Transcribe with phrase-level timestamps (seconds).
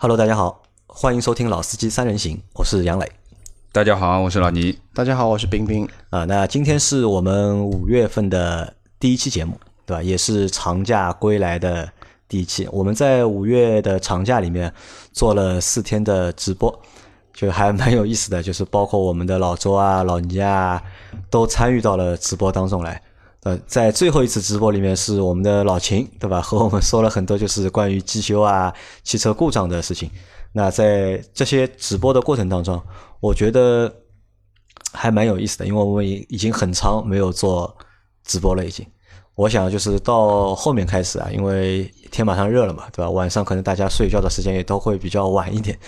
[0.00, 3.12] Hello，大家好，欢迎收听《老司机三人行》，我是杨磊。
[3.72, 4.78] 大家好，我是老倪。
[4.94, 5.88] 大家好，我是冰冰。
[6.10, 10.00] 啊，那今天是我们五月份的第一期节目，对吧？
[10.00, 11.90] 也是长假归来的
[12.28, 12.68] 第一期。
[12.70, 14.72] 我们在五月的长假里面
[15.12, 16.80] 做了四天的直播，
[17.32, 20.80] 就还蛮有意思的，就是包括我们的老周啊、老倪啊，
[21.28, 23.02] 都参与到了直播当中来。
[23.44, 26.40] 呃，在最后一次直播里面，是我们的老秦，对吧？
[26.40, 28.74] 和我们说了很多就是关于机修啊、
[29.04, 30.10] 汽车故障的事情。
[30.52, 32.82] 那在这些直播的过程当中，
[33.20, 33.94] 我觉得
[34.92, 37.76] 还蛮有意思的，因为我们已已经很长没有做
[38.24, 38.84] 直播了，已经。
[39.38, 43.08] 我想就是到后面开始啊，因为天马上热了嘛，对吧？
[43.08, 45.78] 晚上可能大家睡觉的时间也都会比较晚一点。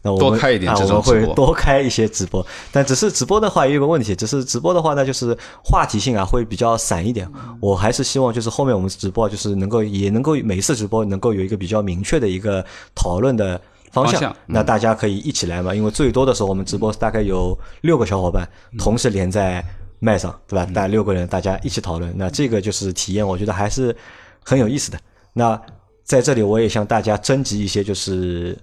[0.00, 2.46] 那我们多开一点啊，我们会多开一些直播。
[2.70, 7.28] 但只是直播的话也有个问题，只是直播的话呢，就是话题性啊会比较散一点。
[7.58, 13.60] 我还是希望就是后面我们直播就是能够也能够每一次直播能够有一个比较明确的一个讨论的。
[13.90, 15.74] 方向，方向那大家可以一起来嘛？
[15.74, 18.48] 因为最多的时候，我们直播大概有六个小伙伴
[18.78, 19.60] 同时连在
[20.00, 20.66] 麦上，对吧？
[20.74, 23.94] 带六个人，大家一起讨论，那这个就是体验，我觉得还是
[24.42, 24.98] 很有意思的。
[25.32, 25.60] 那
[26.02, 28.58] 在这里，我也向大家征集一些就是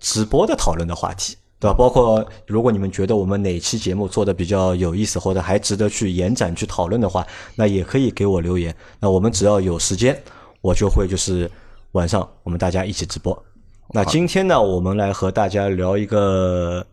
[0.00, 1.74] 直播的讨论的话题，对吧？
[1.74, 8.74] 包括如果你们觉得我们哪期节目做的比较有意思，或者还值得去延展去讨论的话，那也可以给我留言。
[8.98, 10.20] 那我们只要有时间，
[10.60, 11.50] 我就会就是
[11.92, 13.44] 晚上我们大家一起直播。
[13.92, 16.86] 那今天呢，我们来和大家聊一个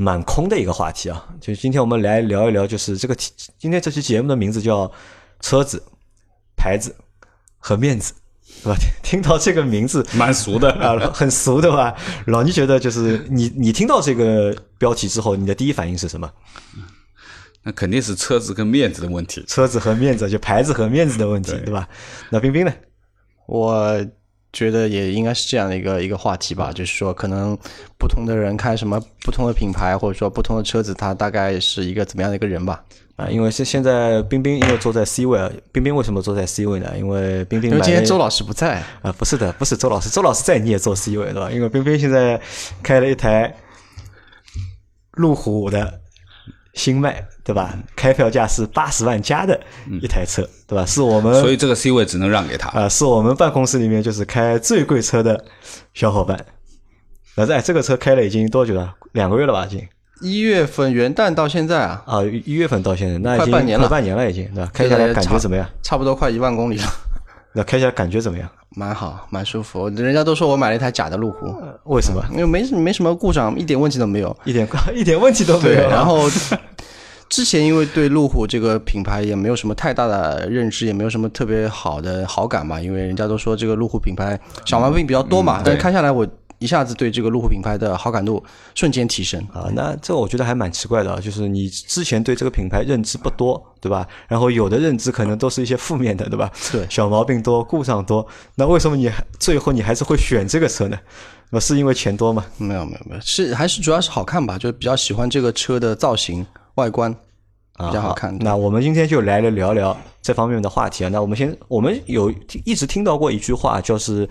[0.00, 4.90] 蛮空的一个话题啊，就是今天我们来聊一聊，就是这个题今天这期节目的名字叫
[5.40, 5.82] “车子、
[6.56, 6.96] 牌子
[7.58, 8.14] 和面子”，
[8.64, 8.78] 对吧？
[9.04, 11.94] 听到这个名字蛮俗的 啊，很俗的吧？
[12.28, 16.32] 老倪觉得就是你你听到这个标题之后，你的第一反应是什么？
[17.62, 19.44] 那肯定是车子跟面子的问题。
[19.46, 21.86] 车子和面子，就牌子和面子的问题，对吧？
[22.30, 22.72] 那冰冰呢？
[23.46, 24.02] 我
[24.52, 27.56] 觉得也应该是这样的一个一个话题吧，就是说，可能
[27.98, 32.82] 不同的人开什么不同的品牌，或者说不同的车子，他大概是一个怎么样的一个人吧。
[33.16, 36.94] 啊，因为现现在冰冰因为坐在 C 位，啊，冰冰为什么坐在 C 位呢？
[36.96, 41.50] 因为冰冰因为今天周老师不在，啊，不是的，不是周老师，周老师在你也坐 C 位对吧？
[41.50, 42.40] 因为冰冰现在
[42.82, 43.54] 开了一台
[45.12, 45.99] 路虎的
[46.74, 47.74] 新迈，对吧？
[47.96, 49.58] 开票价是八十万加的
[50.00, 50.86] 一台车，对吧？
[50.86, 52.68] 是我们所以这个 C 位只能让给他。
[52.70, 55.44] 啊、是我们办公室里面就是开最贵车的
[55.94, 56.38] 小伙伴。
[57.36, 58.94] 那在这个车开了已经多久了？
[59.12, 59.88] 两个月了吧，已经
[60.20, 64.70] 一月份元旦到现在啊，啊，一月份到现在，那已经快半年了快半年了，已经对吧？
[64.72, 65.66] 开下来感觉怎么样？
[65.82, 66.84] 差不多快一万公里了，
[67.52, 68.48] 那开起来感觉怎么样？
[68.76, 69.88] 蛮好，蛮舒服。
[69.88, 71.52] 人家都说我买了一台假的路虎，
[71.86, 72.22] 为什么？
[72.30, 74.36] 因为没没什么故障，一点问题都没有。
[74.44, 75.88] 一点 一点问题都没，有。
[75.88, 76.28] 然后
[77.28, 85.60] 之前因为对路虎这个品牌也没有什么太大的认知，也没有什么特别好的好感嘛，因为人家都说这个路虎品牌小毛病比较多嘛。
[85.64, 86.26] 但是开下来，我
[86.60, 88.42] 一下子对这个路虎品牌的好感度
[88.76, 89.40] 瞬间提升。
[89.52, 94.06] 啊，那这我觉得还蛮奇怪的啊，就是你之前对这个品牌认知不多，对吧？
[94.28, 96.48] 然后有的认知可能都是一些负面的，对吧？
[96.70, 100.96] 对小毛病多，故障多，那为什么你最后你还是会选这个车呢？
[101.52, 102.44] 那是因为钱多吗？
[102.58, 106.46] 没有没有没有，是还是主要是好看吧，就是比较喜欢这个车的造型
[106.76, 107.12] 外观，
[107.76, 108.36] 比较好看。
[108.38, 111.08] 那我们今天就来聊聊这方面的话题啊。
[111.08, 112.32] 那我们先，我们有
[112.64, 114.28] 一直听到过一句话，就是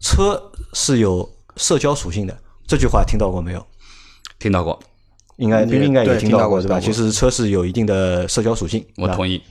[0.00, 0.40] 车
[0.72, 2.38] 是有社交属性的。
[2.66, 3.66] 这句话听到过没有？
[4.38, 4.78] 听到过，
[5.36, 8.86] 应该应该也听到过是吧其实车是有一定的社交属性。
[8.96, 9.42] 我同意。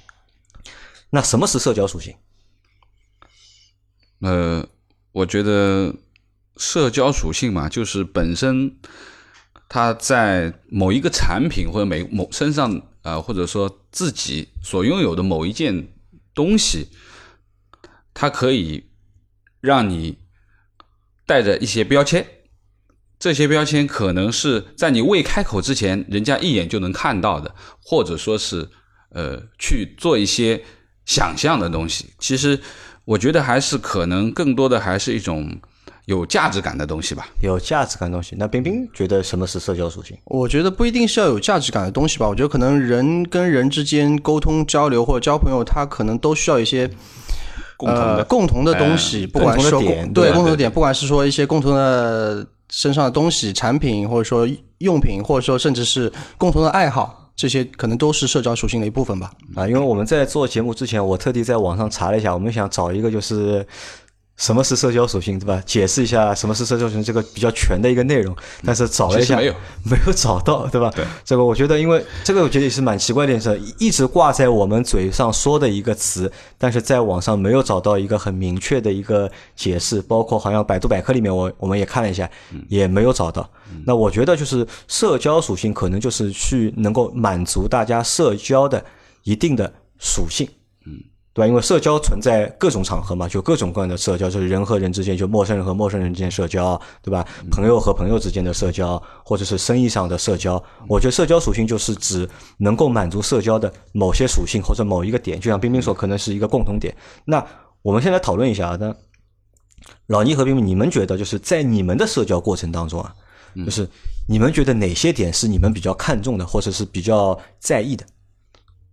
[1.09, 2.13] 那什么是社交属性？
[4.19, 4.67] 呃，
[5.11, 5.95] 我觉得
[6.57, 8.77] 社交属性嘛，就是本身
[9.69, 15.87] 它在某一个产品或者每某身上啊、呃或者说自己所拥有的某一件
[16.33, 16.89] 东西，
[18.13, 18.89] 它可以
[19.61, 20.17] 让你
[21.25, 22.25] 带着一些标签。
[23.17, 28.67] 这些标签可能是在你未开口之前，人家一眼就能看到的，或者说是
[29.09, 30.61] 呃去做一些
[31.05, 32.09] 想象的东西。
[32.19, 32.59] 其实
[33.05, 35.57] 我觉得还是可能更多的还是一种
[36.05, 37.25] 有价值感的东西吧。
[37.41, 38.35] 有价值感的东西。
[38.37, 40.17] 那冰冰觉得什么是社交属性？
[40.25, 46.89] 我觉得不一定是要有价值感的东西吧，我觉得可能人跟人之间沟通交流或者交朋友，他可能都需要一些
[47.77, 54.47] 共同的呃、共同的东西，不管是说共同的点对对共同的点，不管是说一些共同的身上的东西、产品，或者说
[54.79, 59.31] 用品，或者说甚至是共同的爱好，这些可能都是社交属性的一部分吧。
[59.55, 63.65] 啊，因为我们在做节目之前，我特地在网上查了一下，我们想找一个就是
[64.37, 65.61] 什么是社交属性，对吧？
[65.65, 68.35] 解释一下什么是社交属性这个比较全的一个内容，
[68.65, 69.37] 但是找了一下
[69.83, 70.91] 没有找到，对吧？
[70.93, 82.29] 对，这个我觉得，因为这个我觉得也是蛮奇怪的一件事，一直挂在我们嘴上说的一个词，但是在网上没有找到一个很明确的一个解释，包括好像百度百科里面我我们也看了一下，
[82.67, 83.49] 也没有找到。
[83.85, 88.83] 那我觉得就是社交属性可能就是去能够满足大家社交的
[89.23, 90.47] 一定的属性。
[91.35, 91.47] 对吧？
[91.47, 97.27] 因为社交存在各种场合嘛，就各种各样的社交，就是人和人之间，就陌生人和陌生人之间社交，对吧？
[97.51, 100.63] 朋友和朋友之间的社交，或者是生意上的社交。
[100.87, 102.27] 我觉得社交属性就是指
[102.57, 106.95] 能够满足社交的某些属性或者某一个点，就像冰冰说，可能是一个共同点。
[107.25, 107.45] 那
[107.81, 108.95] 我们现在讨论一下啊，那
[110.07, 113.13] 老倪和冰冰，你们觉得就是在你们的社交过程当中啊，
[113.65, 113.85] 就是
[114.25, 118.05] 你们觉得哪些点是你们比较看重的，或者是比较在意的？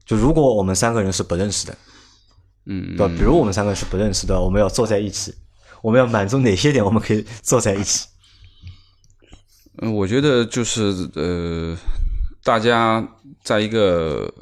[0.05, 1.79] 就如果我们三个人是不认识的。
[2.67, 3.14] 嗯，对吧？
[3.17, 5.35] 比如我们三个是不认识的，我们要坐在一起，
[5.82, 8.06] 我们要满足哪些点，我们可以坐在一起？
[9.79, 11.76] 嗯，我觉得就是呃，
[12.44, 13.06] 大家
[13.43, 14.32] 在一个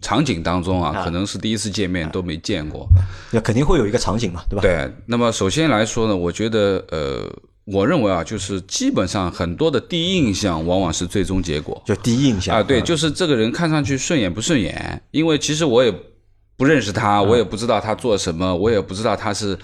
[0.00, 2.88] 场景当中啊，可能是第一次见面都没见过，
[3.30, 4.62] 那肯定会有一个场景嘛，对吧？
[4.62, 4.92] 对。
[5.06, 7.30] 那么首先来说呢，我觉得呃，
[7.66, 15.94] 我认为啊，就是基本上很多的第一印象往往是最终结果就第一印象啊，对，就是这个人看上去顺眼不顺眼，因为其实我也
[16.56, 19.58] 不认识他，我也不知道他做什么，我也不知道他是。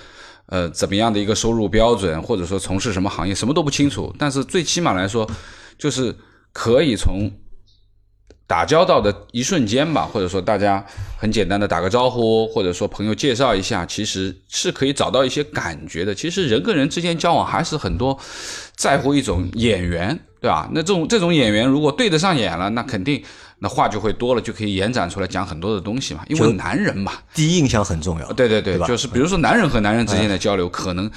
[0.51, 4.11] 呃，怎么样的一个收入标准，或者说从事什么行业，什么都不清楚。
[4.19, 5.31] 但是最起码来说，
[5.77, 6.17] 就是
[6.55, 7.31] 可以从
[8.47, 10.83] 打交道的一瞬间吧，或者说大家
[11.19, 16.15] 很简单的打个招呼，或者说朋友介绍一下，其实是可以找到一些感觉的。
[16.15, 18.19] 其实人跟人之间交往还是很多
[18.75, 20.67] 在乎一种眼缘，对吧？
[20.73, 23.23] 那这种这种眼缘如果对得上眼了，那肯定
[23.61, 26.25] 那话就会多了，就可以延展出来讲很多的东西嘛。
[26.29, 28.33] 因为男人嘛，第一印象很重要。
[28.33, 31.11] 对对对，吧就是比如说男人和男人之间的交流，可能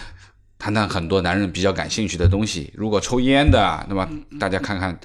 [0.58, 2.74] 谈谈很多男人比较感兴趣的东西。
[2.76, 4.08] 如果抽烟的，那么
[4.40, 5.00] 大家看看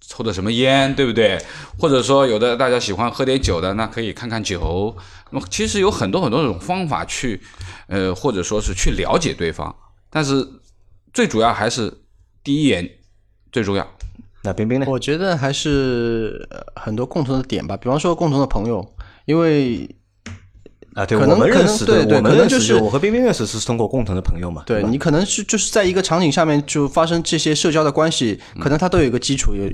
[0.00, 1.38] 抽的什么烟，对不对？
[1.78, 4.96] 或者说有的大家喜欢喝点酒的，那可以看看酒。
[5.30, 7.40] 那么其实有很多很多种方法去，
[7.86, 9.74] 呃，或者说是去了解对方。
[10.10, 10.46] 但是
[11.12, 11.92] 最主要还是
[12.42, 12.88] 第一眼
[13.50, 13.88] 最重要。
[14.44, 14.86] 那冰冰呢？
[14.86, 18.86] 我觉得还是呃很多共同的点吧，比方说共同的朋友，
[19.24, 19.88] 因为
[20.94, 24.60] 啊，对，可能我们认识的，对对我们认识可能就是我和冰冰认识是通过共同的朋友嘛？
[24.60, 29.68] 吧对你可能是就是在一个场景下面就发生这些社交的关系，可能它都有一个基础，有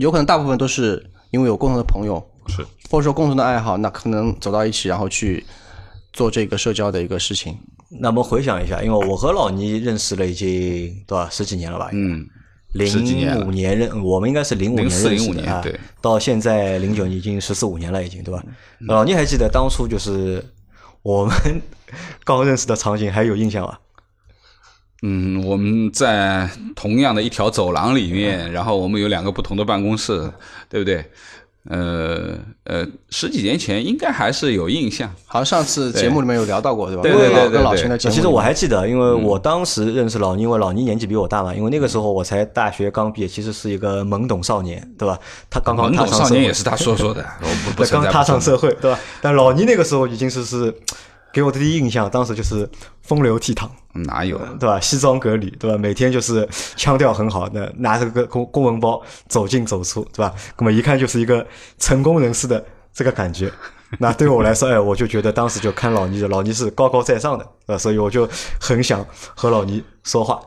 [0.00, 5.46] 有可能大部分都是因为有共同的朋友，是或者说共同的爱好，那可能走到一起，然后去
[6.12, 7.56] 做这个社交的一个事情。
[8.00, 11.90] 那么回想一下，因为我和老倪认识了已经多少十几年了吧？
[11.92, 12.26] 嗯，
[12.74, 15.64] 零五年认，我们应该是零五年04认识05的啊，
[16.00, 18.44] 到现在零九年已经十四五年了，已经对吧？
[18.80, 20.44] 老聂还记得当初就是
[21.02, 21.62] 我们
[22.24, 23.80] 刚认识的场景，还有印象吧？
[25.02, 30.32] 嗯，我们在同样的一条走廊里面，然后我们有两个不同的办公室，
[30.68, 31.04] 对不对？
[31.70, 35.10] 呃呃，十几年前应该还是有印象。
[35.26, 37.02] 好像上次节目里面有聊到过，对吧？
[37.02, 38.14] 对对对对对跟老秦的节目。
[38.14, 45.18] 其实我还记得，因为我当时认识老倪，因为老倪年纪比我大嘛，因为那个时候我才大学刚毕业，其实是一个懵懂少年，对吧？
[45.48, 48.08] 他刚刚懵懂踏上社会少年也是他说说的，我不不 对，存在。
[48.08, 48.98] 刚踏上社会，对吧？
[49.22, 50.74] 但老倪那个时候已经是是
[51.34, 52.66] 给我的第一印象，当时就是
[53.02, 54.38] 风流倜傥，哪有？
[54.60, 54.78] 对吧？
[54.78, 55.76] 西装革履，对吧？
[55.76, 60.32] 每天就是腔调很好，那拿着个公公文包走进走出，对吧？
[60.56, 61.44] 那么一看就是一个
[61.76, 63.50] 成功人士的这个感觉。
[63.98, 68.28] 那对我来说，哎，我就觉得当时就看老倪，老倪是高高在上的，呃，所以我就
[68.60, 69.04] 很想
[69.34, 70.40] 和老倪说话。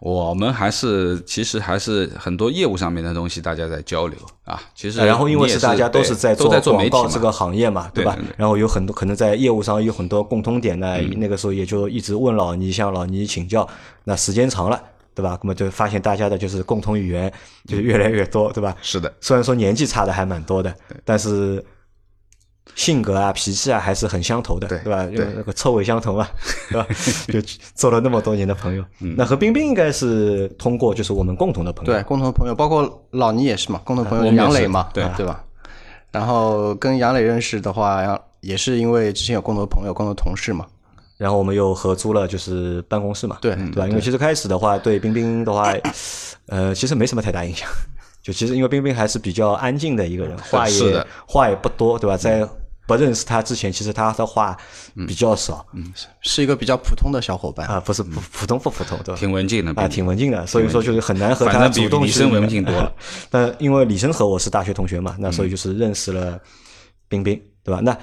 [0.00, 4.60] 我们还是其实还是很多业务上面的东西，大家在交流啊。
[4.74, 8.24] 其实呃然后因为是大家都是在做广告这个行业嘛，对对对？
[8.36, 13.66] 然后有很多可能在业务上有很多共通点呢，嗯那个时候也就一直问老倪，向老倪请教。
[14.06, 14.78] 那时间长了，
[15.14, 15.38] 对吧？
[15.42, 17.32] 那么就发现大家的就是共同语言
[17.66, 18.76] 就是越来越多，对吧？
[18.82, 20.74] 是的，虽然说年纪差的还蛮多的，
[21.06, 21.64] 但是
[22.74, 25.06] 性格啊、脾气啊还是很相投的，对对吧？
[25.06, 26.28] 对就那个臭味相投嘛，
[26.70, 26.86] 对吧？
[27.28, 27.40] 就
[27.74, 28.84] 做了那么多年的朋友。
[29.00, 35.44] 嗯那和冰冰应该是通过就是我们共同的朋友，对共同的朋友，包括老倪也是嘛，共同朋友杨磊嘛，对对吧？
[36.10, 40.66] 然后跟杨磊认识的话，也是因为之前有共同的朋友、共同的同事嘛。
[41.16, 43.86] 然后我们又合租了，就是办公室嘛，对对吧？
[43.86, 45.72] 因为其实开始的话，对冰冰的话，
[46.46, 47.68] 呃，其实没什么太大印象。
[48.24, 52.16] 就其实因为冰冰还是比较安静的一个人，话也是话也不多，对吧？
[52.16, 52.42] 在
[52.86, 54.56] 不认识他之前，其实他的话
[55.06, 57.66] 比较少嗯是一个比较普通的小伙伴。
[57.66, 59.18] 啊，不是普普通不普通，对吧？
[59.18, 62.90] 挺文静的啊，挺文静的，所以说就是很难和他主动去李生文静多了。
[63.30, 66.40] 那因为李生和我是大学同学嘛，那所以就是认识了
[67.08, 67.80] 冰冰，对吧？
[67.82, 67.94] 那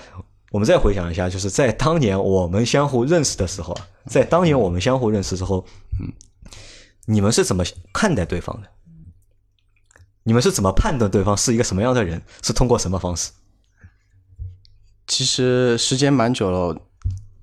[0.51, 3.75] 我们再回想一下，就是在当年我们相互认识的时候，
[4.06, 5.66] 在当年我们相互认识之后，
[6.00, 6.12] 嗯，
[7.06, 7.63] 你们是怎么
[7.94, 8.68] 看待对方的？
[10.24, 12.22] 你们是怎么判断对方是一个什么样的人？
[12.42, 13.32] 是通过什么方式？
[15.08, 16.80] 其实时间蛮久了，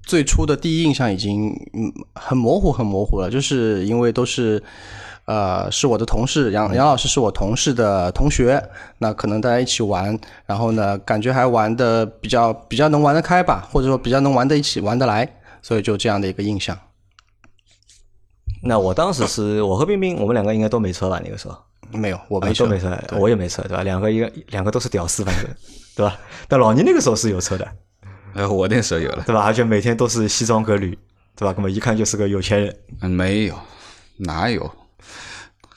[0.03, 4.63] 最初的第一印象已经嗯很模糊，很模糊了，就是因为都是。
[5.29, 8.67] 呃，是我的同事杨杨老师是我同事的同学，
[8.97, 15.31] 那可能大家一起玩，然后呢，感觉还玩的比较比较能玩得开吧，或者说比较能玩在一起玩得来，
[15.61, 16.79] 所以就这样的一个印象。
[18.63, 21.21] 那我当时是我和冰冰，我们两个应该都没车吧？
[21.23, 21.59] 那个时候
[21.93, 23.83] 没有，我没车，都没车，我也没车，对吧？
[23.83, 25.45] 两个一个两个都是屌丝，反正
[25.97, 26.19] 对吧？
[26.47, 27.69] 但老倪那个时候是有车的，
[28.35, 29.43] 哎，我那时候有了，对吧？
[29.43, 30.99] 而且每天都是西装革履，
[31.35, 31.55] 对吧？
[31.57, 32.77] 那么一看就是个有钱人。
[33.01, 33.59] 嗯，没有，
[34.19, 34.71] 哪有？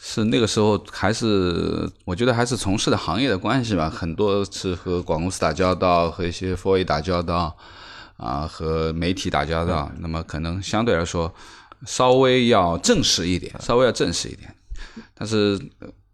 [0.03, 7.56] 是那个时候，还是我觉得还是从事的行业的关系吧，很多是和广公司打交道，和一些 f o A 打交道，
[8.18, 11.34] 啊，和媒体打交道，那么可能相对来说
[11.86, 14.53] 稍微要正式一点，稍微要正式一点。
[15.13, 15.58] 但是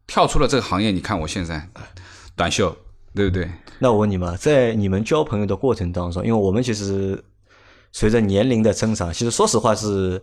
[0.08, 1.70] 跳出了这个行业，你看我现在
[2.36, 2.76] 短袖，
[3.14, 3.48] 对不对？
[3.78, 7.24] 那我问你们，在你们交朋友的过程当中，因为我们其实
[7.92, 10.22] 随着年龄的增长，其实说实话是。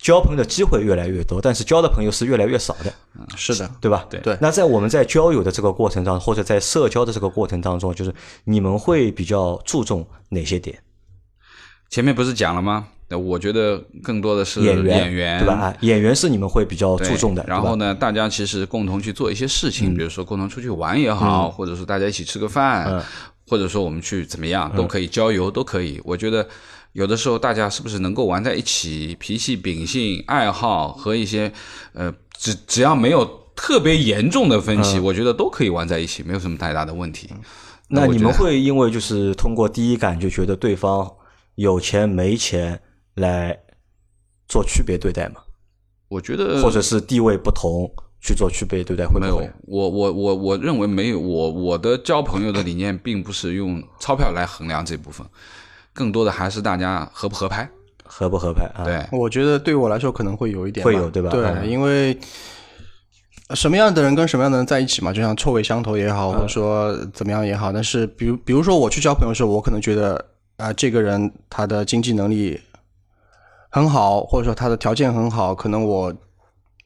[0.00, 2.94] 交朋友的机会越来越多，但是交的朋友是越来越少的。
[3.18, 4.06] 嗯，是的，对吧？
[4.08, 4.38] 对对。
[4.40, 10.80] 那在我们在交友的这个过程当中，或者在社交的这个过程当中，就是你们会比较注重哪些点？
[11.90, 12.86] 前面不是讲了吗？
[13.16, 15.72] 我觉得更多的是演员，演员对吧？
[15.82, 17.44] 演员是你们会比较注重的。
[17.46, 23.00] 然后呢，大家其实共同去做一些事情，比如说共同出去玩也好，或者说大家一起吃个饭，
[23.46, 26.00] 或者说我们去怎么样都可以郊游都可以。
[26.04, 26.46] 我觉得。
[26.94, 29.14] 有的时候大家是不是能够玩在一起？
[29.20, 31.52] 脾气、秉性、爱好和一些
[31.92, 33.24] 呃，只只要没有
[33.54, 37.28] 特别严重的分歧，我觉得都可以玩在一起，没有什么太大的问题。
[37.88, 41.08] 那你们会因为就是通过第一感就觉得对方
[41.54, 42.80] 有钱没钱
[43.18, 43.58] 来
[44.48, 45.42] 做区别对待吗？
[46.08, 49.46] 我觉得，或者是地位不同去做区别对待，会没有？
[49.66, 51.20] 我我我我认为没有。
[51.20, 55.26] 我我的交朋友的理念并不是用钞票来衡量这部分。
[55.92, 57.68] 更多的还是大家合不合拍，
[58.04, 58.84] 合不合拍啊？
[58.84, 61.30] 对，我觉得对我来说可能会有一点，会有对吧？
[61.30, 62.16] 对，因为
[63.54, 67.72] 什么样的人跟什么样的人在一起嘛，就像臭味相投也好，或者说怎么样也好。
[67.72, 70.24] 但是，比如比如说我去交朋友的时候，我可能觉得
[70.56, 72.60] 啊，这个人他的经济能力
[73.70, 76.12] 很好，或者说他的条件很好，可能我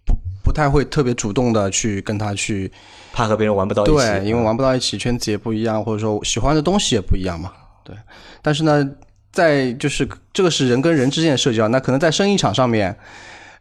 [0.05, 2.71] 不不太会特别主动的去跟他去，
[3.12, 7.53] 怕和别人玩不到一起，对，因为玩不到一起，圈子也不一样，或者说喜欢的东西也不一样嘛。
[7.85, 7.97] 对，
[8.43, 8.89] 但是呢，
[9.33, 12.97] 在就是这个是人跟人之间的社交，那可能在生意场上面，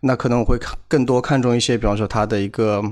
[0.01, 2.83] 那可能我会看更多看重一些，比方说他的一个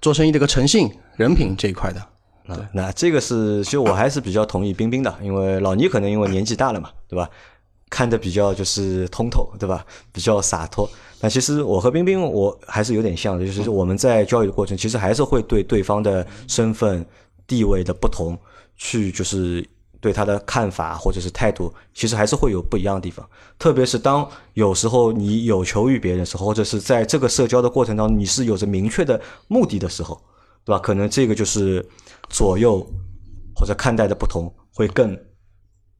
[0.00, 2.00] 做生意的一个诚信、人品这一块的。
[2.46, 7.28] 对，那这个是其实我还是比较同意冰冰的，因为老倪可能因为年纪大了嘛，对吧？
[7.94, 9.86] 看的比较就是通透，对吧？
[10.12, 10.90] 比较洒脱。
[11.20, 17.06] 那其实我和冰冰我还是有点像的，就是我们在交易的过程，其实还是会对对方的身份
[17.46, 18.36] 地位的不同
[18.76, 19.64] 去就是。
[20.04, 23.26] 对他的看法或者是态度，其实还是会有不一样的地方。
[23.58, 30.20] 特别是当有时候你有求于别人的时候，或者是在这个社交的过程当中，你是有着明确的目的的时候，
[30.62, 30.78] 对吧？
[30.78, 31.82] 可能这个就是
[32.28, 32.86] 左右
[33.56, 35.18] 或者看待的不同会更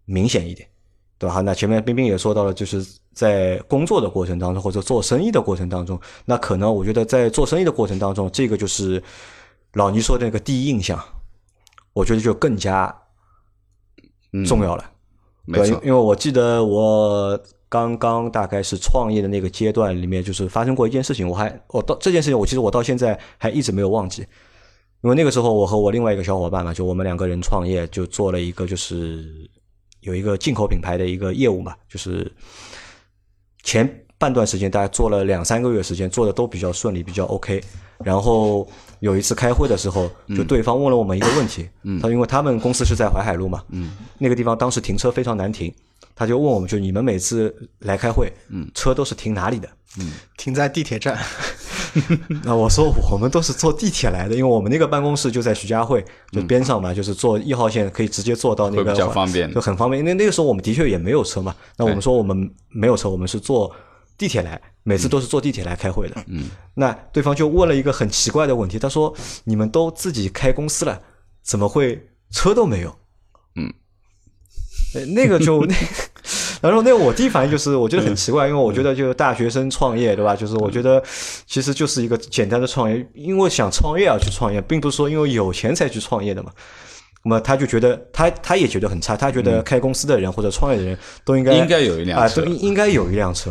[0.04, 0.68] 明显一点，
[1.18, 1.40] 对吧？
[1.40, 9.02] 那前面冰冰也说到了，就是在工作的过程当中或者做生意的过程当中，那可能我觉得在做生意的过程当中，这个就是
[9.74, 10.98] 老倪说的那个第一印象，
[11.92, 12.94] 我觉得就更加。
[14.48, 14.84] 重要了，
[15.44, 24.26] 没错，因为我记得我刚刚大概是创业的那个阶段里面，就是发生过一件事情，我还我到这件事情，我其实我到现在还一直没有忘记，
[25.02, 29.24] 因为那个时候我和我另外一个小伙伴嘛，就我们两个人创业，就做了一个就是
[30.04, 32.32] 有一个进口品牌的一个业务嘛，就是
[33.62, 34.00] 前。
[34.16, 37.62] 半段时间，大概做了两三个月时间，做的都比较顺利，比较 OK。
[38.02, 38.66] 然后
[39.00, 41.68] 有一次开会的时候，就对方问了我们一个问题，
[42.00, 43.62] 他因为他们公司是在淮海路嘛，
[44.16, 45.74] 那个地方当时停车非常难停，
[46.14, 48.32] 他就问我们，就你们每次来开会，
[48.72, 49.68] 车都是停哪里的？
[50.38, 51.18] 停在地铁站。
[52.44, 60.00] 那我说我们都是坐地铁来的，因为我们那个办公室就在徐家汇就边上嘛，就是坐一号线可以直接坐到那个，比较方便，就很方便。
[60.00, 63.74] 因为那个时候我们的确也没有车嘛，那我们说我们没有车，我们是坐。
[64.16, 66.14] 地铁来，每次都是坐地铁来开会的。
[66.28, 71.02] 嗯，那对方就问了一个很奇怪的问题，他说：“你们都自己开公司了，
[71.42, 72.96] 怎么会车都没有？”
[73.56, 73.74] 嗯，
[75.14, 75.74] 那个就那，
[76.68, 80.34] 然后那我第一反应就是我觉得很奇怪，因为我觉得就是大学生创业，对吧？
[80.34, 81.02] 就是我觉得
[81.46, 86.50] 其实就是一个简单的创业，因为想创业而去创业，并不是说因为有钱才去创业的嘛。
[87.22, 93.50] 那么他就觉得他他也觉得很差，他觉得开公司的人或者创业的人都应该应该有一辆啊，车应该有一辆车，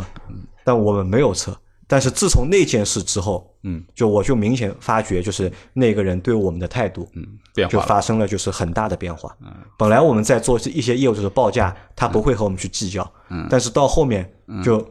[0.64, 1.56] 但我们没有车。
[1.86, 7.22] 但是自从那件事之后，嗯，就我就明显发觉，就是那个人对我们的态度，嗯，
[7.54, 7.88] 变就化了。
[7.88, 9.36] 发生了就是很大的变化。
[9.42, 9.52] 嗯。
[9.76, 13.46] 本来我们在做一些业务就是报价，他不会和我们去计较，嗯。
[13.50, 14.30] 但是到后面
[14.62, 14.86] 就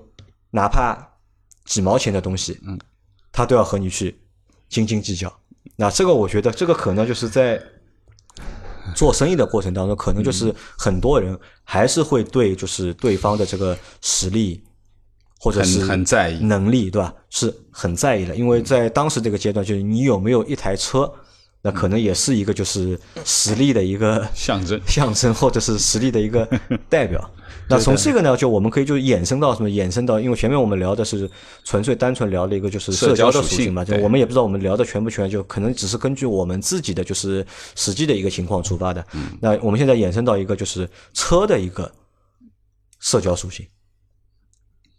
[0.51, 0.95] 哪怕
[1.65, 2.79] 几毛钱的东西，嗯。
[3.31, 4.15] 他都要和你去
[4.69, 5.31] 斤斤计较。
[5.75, 7.59] 那这个我觉得这个可能就是在
[8.93, 14.63] 做生意的过程当中，可能就是很多人还是会对就是对方的这个实力
[15.43, 17.13] 或者是很在意能力，对吧？
[17.29, 21.11] 是很在意的，因为在当时这个阶段，就是你有没有一台车，
[21.61, 26.47] 那可能也是一个就是实力的一个象征象征， 或者是实力的一个
[26.87, 27.29] 代表。
[27.67, 29.67] 那从这个呢，就我们可以就衍生到什么？
[29.67, 31.29] 衍生到，因为前面我们聊的是
[31.65, 37.45] 纯粹单纯聊了一个就是社社交交属性的属性嘛，就对我们也不知道我们聊的全不全，就可能只是根据我们自己的就是
[37.75, 39.05] 实际的一个情况出发的。
[39.41, 41.91] 那我们现在衍生到一个就是车的一个
[43.01, 43.65] 社交属性。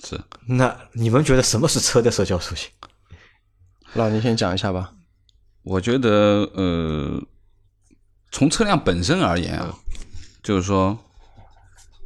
[0.04, 2.70] 是那你们觉得什么是车的社交属性？
[3.94, 4.92] 老倪先讲一下吧。
[5.62, 6.10] 我觉得
[6.54, 7.22] 呃，
[8.30, 9.74] 从车辆本身而言啊，
[10.42, 10.98] 就是说。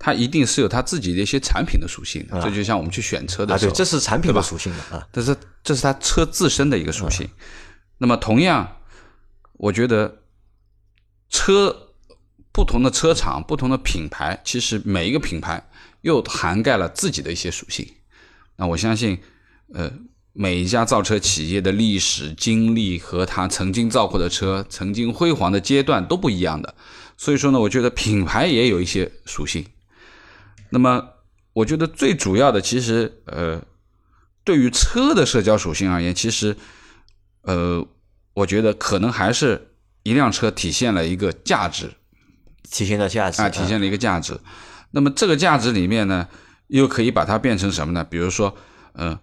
[0.01, 5.05] 它一定是有它自己的一些产品的属性的，这就像我们去选车的啊，时候，对，这是产品吧的属性的啊。
[5.13, 7.29] 这是这是它车自身的一个属性。
[7.99, 8.77] 那么同样，
[9.55, 10.23] 我觉得
[11.29, 11.91] 车
[12.53, 15.68] 不同的车厂、不同的品牌，其实每一个品牌
[16.01, 17.87] 又涵盖了自己的一些属性。
[18.57, 19.19] 那我相信，
[19.73, 19.93] 呃，
[20.33, 26.75] 每一家造车企业的历史经历和它曾经造过的车、曾经辉煌的阶段都不一样的。
[27.17, 29.67] 所以说呢，我觉得品牌也有一些属性。
[30.71, 31.09] 那么，
[31.53, 33.63] 我觉得最主要的，其实呃，
[34.45, 36.57] 对于车的社交属性而言，其实
[37.43, 37.87] 呃，
[38.35, 41.93] 我觉得可能还是一辆车体现了一个价值
[42.71, 44.39] 体现了价值啊，体现了一个价值。
[44.91, 46.27] 那么这个价值里面呢，
[46.69, 48.05] 又可以把它变成什么呢？
[48.05, 48.55] 比如说，
[48.93, 49.19] 呃，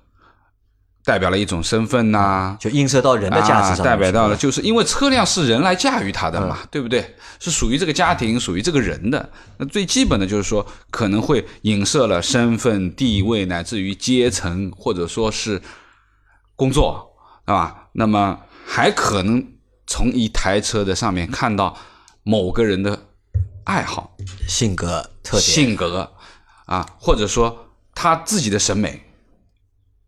[1.04, 7.16] 代表了一种身份呐、就映射到人的价值上、啊，代表到了，就是因为车辆是人来驾驭它的嘛，嗯对不对？
[7.40, 9.30] 是属于这个家庭、属于这个人的。
[9.58, 15.62] 那最基本的就是说，可能会影射了身份、地位，乃至于阶层，或者说是
[16.56, 17.12] 工作，
[17.46, 17.88] 啊吧？
[17.94, 19.46] 那么还可能
[19.86, 21.78] 从一台车的上面看到
[22.24, 23.00] 某个人的
[23.66, 24.16] 爱好、
[24.48, 26.12] 性格性格
[26.66, 29.02] 啊，或者说他自己的审美，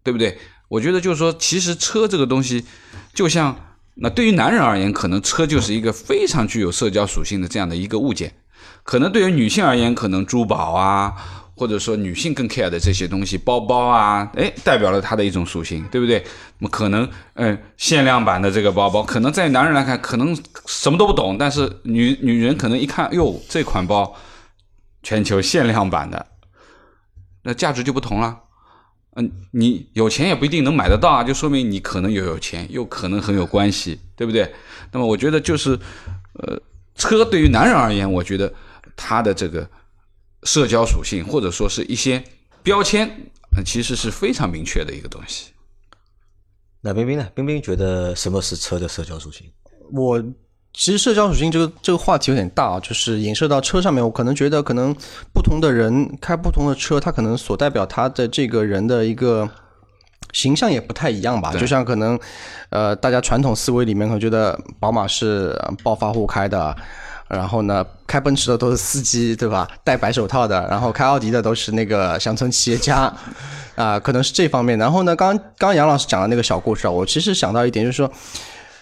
[0.03, 0.37] 对不对？
[0.69, 2.65] 我觉得就是说，其实车这个东西，
[3.13, 3.55] 就像
[3.95, 8.29] 那对于男人而言，可能车就是一个非常具有社交属性的这样的一个物件；
[8.83, 11.13] 可能对于女性而言，可能珠宝啊，
[11.55, 16.21] 或者说女性更 care 的这些东西，包包啊，哎，代表了它的一种属性，对不对？
[16.59, 24.13] 那么可能，嗯、限量版的这个包包，可能在男人来看，可能什么都不懂，但是女女人可能一看，哟，这款包
[25.07, 26.27] 全球限量版的，
[27.43, 28.43] 那价值就不同了。
[29.15, 34.53] 嗯，你有钱也不一定能买得到啊，就说明你可能又有钱，又可能很有关系，对不对？
[34.91, 35.79] 那么我觉得就是，
[36.33, 36.61] 呃，
[36.95, 38.53] 车对于男人而言，我觉得
[38.97, 39.65] 它的这个
[40.43, 42.21] 社交属性或者说是一些
[42.61, 43.07] 标签，
[43.55, 45.53] 呃其实是非常明确的一个东西。
[46.81, 47.31] 那冰冰呢？
[47.33, 49.49] 冰冰觉得什么是车的社交属性？
[49.93, 50.21] 我
[50.77, 54.95] 其实社交属性这个这个话题有点大啊，就是影射到车上面，我可能觉得可能
[55.33, 59.49] 不同的人开不同的车，他可能所代表他的这个人的一个
[60.33, 61.51] 形象也不太一样吧。
[61.53, 62.17] 就像可能
[62.69, 66.75] 呃，大家传统思维里面可能觉得宝马是呃暴发户开的。
[67.27, 69.67] 然后呢，开奔驰的都是司机，对吧？
[69.83, 73.13] 戴白手套的，然后开奥迪的都是那个乡村企业家，
[73.75, 74.79] 啊、可能是这方面。
[74.79, 78.09] 然后呢，刚刚刚杨老师讲的那个小故事啊，我其实想到一点，就是说，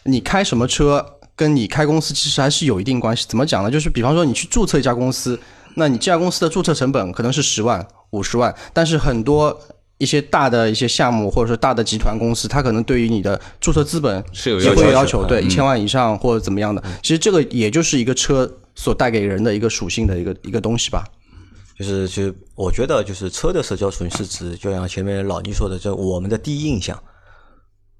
[0.03, 1.03] 你开什么车
[1.35, 3.25] 跟你开公司其实还是有一定关系。
[3.27, 3.69] 怎么讲呢？
[3.69, 5.39] 就是比方说你去注册一家公司，
[5.75, 9.59] 那你这家公司的注册成本可能是十万、五十万，但是很多
[9.97, 16.83] 一些大的一些项目或者说大的集团公司，它可能对于你的注册资本也是有要求的会有要求，对，嗯一千万以上或者怎么样的。
[17.01, 21.03] 其实这个也就是一个车所带给人的一个属性的一个一个东西吧。
[21.77, 26.97] 就是，其实我觉得，就是车的社交属性是指，就像前面老倪说的，就我们的第一印象，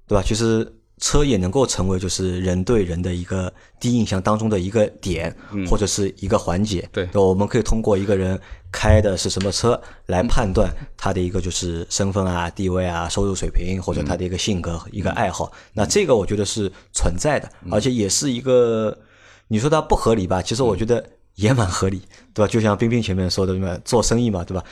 [0.08, 0.24] 对吧？
[0.26, 5.34] 其实车也能够成为就是人对人的一个第一印象当中的一个点，
[5.68, 6.88] 或者是一个环节。
[6.90, 8.40] 对我们可以通过一个人
[8.72, 15.52] 开的是什么车来判断他的一个就是身份啊、地位啊、收入水平，或者他的一个性格、一个爱好。
[15.74, 18.96] 那这个我觉得是存在的，而且也是一个，
[19.48, 20.40] 你说它不合理吧？
[20.40, 21.04] 其实我觉得
[21.34, 22.00] 也蛮合理，
[22.32, 22.50] 对吧？
[22.50, 23.78] 就像冰冰前面说的，对吧？
[23.84, 24.64] 做生意嘛，对吧？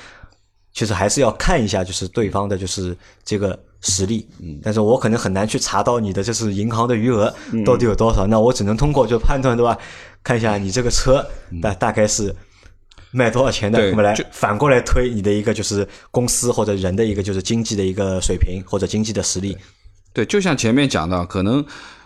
[0.73, 4.29] 其实还是要看一下就是对方的就是这个实力。
[4.40, 7.33] 嗯，但是我可能很难去查到你的就是银行的余额
[7.64, 9.79] 到底有多少，那我只能通过就判断对吧？
[10.25, 11.25] 看一下你这个车
[11.62, 12.35] 大大概是
[13.12, 19.57] 卖多少钱的，我们来就反过来推你的一个就是公司或者人的一个就是经济的一个水平或者经济的实力。
[20.12, 21.64] 对，就像前面讲到，可能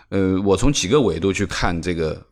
[0.09, 2.25] 呃，我从几个维度去看这个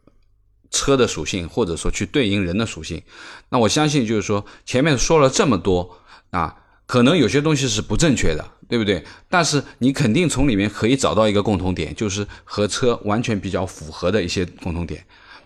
[0.71, 3.01] 车的属性，或者说去对应人的属性。
[3.49, 5.97] 那我相信就是说，前面说了这么多
[6.31, 6.55] 啊，
[6.85, 9.03] 可能有些东西是不正确的，对不对？
[9.29, 15.03] 但是你肯定从里面可以找到一个共同点，就是和车完全比较符合的一些共同点。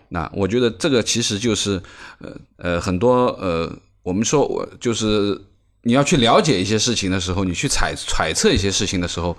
[0.08, 1.82] 那我觉得这个其实就是
[2.18, 5.40] 呃呃很多呃，我们说我就是
[5.84, 9.36] 你要去了解一些事情的时候，你去揣揣测一些事情的时候，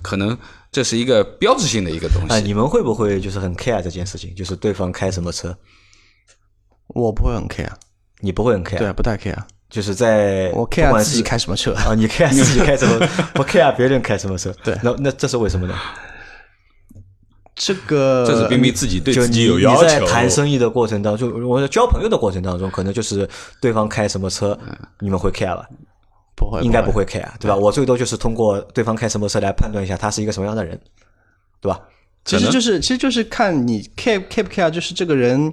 [0.00, 0.38] 可能
[0.70, 2.46] 这是一个标志性的一个东啊、西。
[2.46, 4.32] 你们会不会就是很 care 这件事情？
[4.34, 5.56] 就是对方开什么车，
[6.88, 7.72] 我不会很 care，
[8.20, 8.78] 你不会很 care？
[8.78, 9.36] 对，不太 care，
[9.72, 11.72] 就是在我不 care 自己开什么车。
[11.72, 14.54] 啊，你 care 自己开什么， 不 care 别人开什么车。
[14.62, 15.74] 对那那这是为什么呢？
[17.56, 20.06] 这个这是冰冰自己对就你自己有要你在求。
[20.06, 23.26] 谈生意的过程当中，我在交朋友的过程当中，可能就是
[23.60, 24.58] 对方开什么车，
[25.00, 25.66] 你们会 care 吧？
[26.36, 27.56] 不会，应该不会 care，对吧？
[27.56, 30.78] 我最多就是通过对方开什么车来判断一下他是一个什么样的人，
[31.60, 31.80] 对吧？
[32.24, 35.52] 其实就是其实就是看你 care care 不 care，就是这个人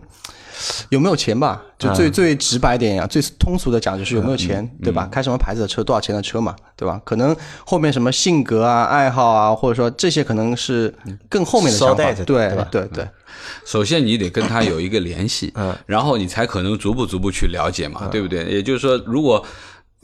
[0.89, 5.07] 有没有钱吧，就最、最直白点呀，最通俗的讲就是有没有钱，对吧？
[5.11, 7.01] 开什么牌子的车，多少钱的车嘛，对吧？
[7.05, 10.93] 可能后面什么性格啊、爱好啊，或者说这些可能是
[11.29, 13.07] 更后面的想法对对吧对对。
[13.65, 18.43] 首先你得跟他有一个联系，嗯， 然后你才可能逐步逐步去了解嘛，对不对？
[18.45, 19.43] 也就是说，如果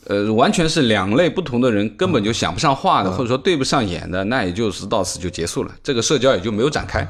[0.07, 7.05] 呃完全是两类不同的人，根本就想不上话的，或者说对不上眼的，那也就是到此就结束了，这个社交也就没有展开。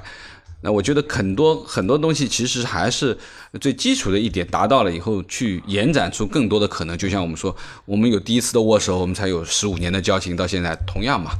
[0.61, 3.15] 那我觉得很多很多东西其实还是
[3.61, 6.97] 最基础的一点达到了以后，去延展出更多的可能。
[6.97, 11.31] 就像我们说，我们有第一次的握手，我们才有十五年的交情，到现在同样嘛。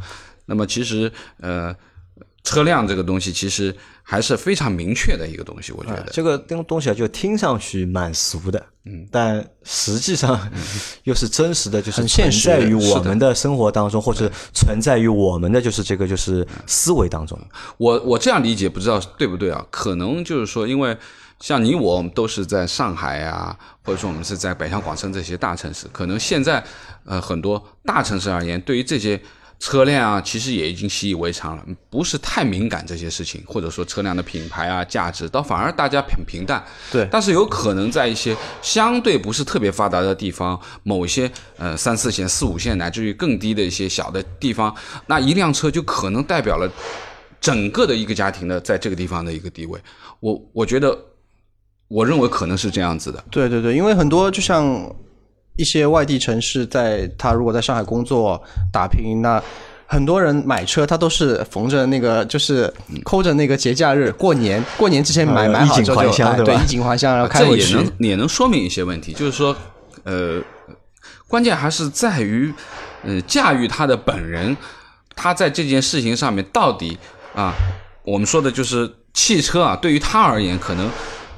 [0.45, 1.75] 那么其实呃，
[2.45, 6.05] 车辆这个东西其实还是非常明确的一个东西，我觉得。
[6.11, 10.39] 这个东东西啊，就听上去蛮俗的，嗯，但实际上
[11.03, 17.37] 又是真实的，就是存在于我们的生活当中，或者存在于我们的就是这个就是思维当中。
[17.77, 19.65] 我我这样理解，不知道对不对啊？
[19.71, 20.95] 可能就是说，因为
[21.39, 26.63] 像你我，我们都是在上海啊，或者说我们是在北上广深这些大城市，可能现在
[27.05, 29.19] 呃很多大城市而言，对于这些
[29.59, 36.63] 车辆啊，其实也已经习以为常了，不是太敏感这些事情，或者说车辆的品牌啊、价值，倒反而大家很平淡。
[36.91, 44.75] 对但是有可能在一些相对不是特别发达的地方，某些呃三四线、四五线乃至于更低的一些小的地方，
[45.07, 46.69] 那一辆车就可能代表了
[47.39, 49.79] 整个的一个家庭的在这个地方的一个地位。
[50.19, 50.97] 我我觉得，
[51.87, 53.23] 我认为可能是这样子的。
[53.31, 54.93] 对对对，因为很多就像
[55.55, 58.41] 一些外地城市在，他如果在上海工作
[58.71, 59.41] 打拼，那
[59.87, 67.75] 很多人买车他都是逢着那个就是抠着那个节假日过年， 过年之前买、呃买好之后就哎对吧对衣锦还乡，然后开这回去。
[67.75, 69.55] 也能也能说明一些问题，就是说，
[70.03, 70.41] 呃，
[71.27, 72.53] 关键还是在于，
[73.03, 74.57] 呃，驾驭他的本人，
[75.15, 76.97] 他在这件事情上面到底
[77.33, 77.53] 啊，
[78.03, 80.89] 我们说的就是汽车啊，对于他而言，可能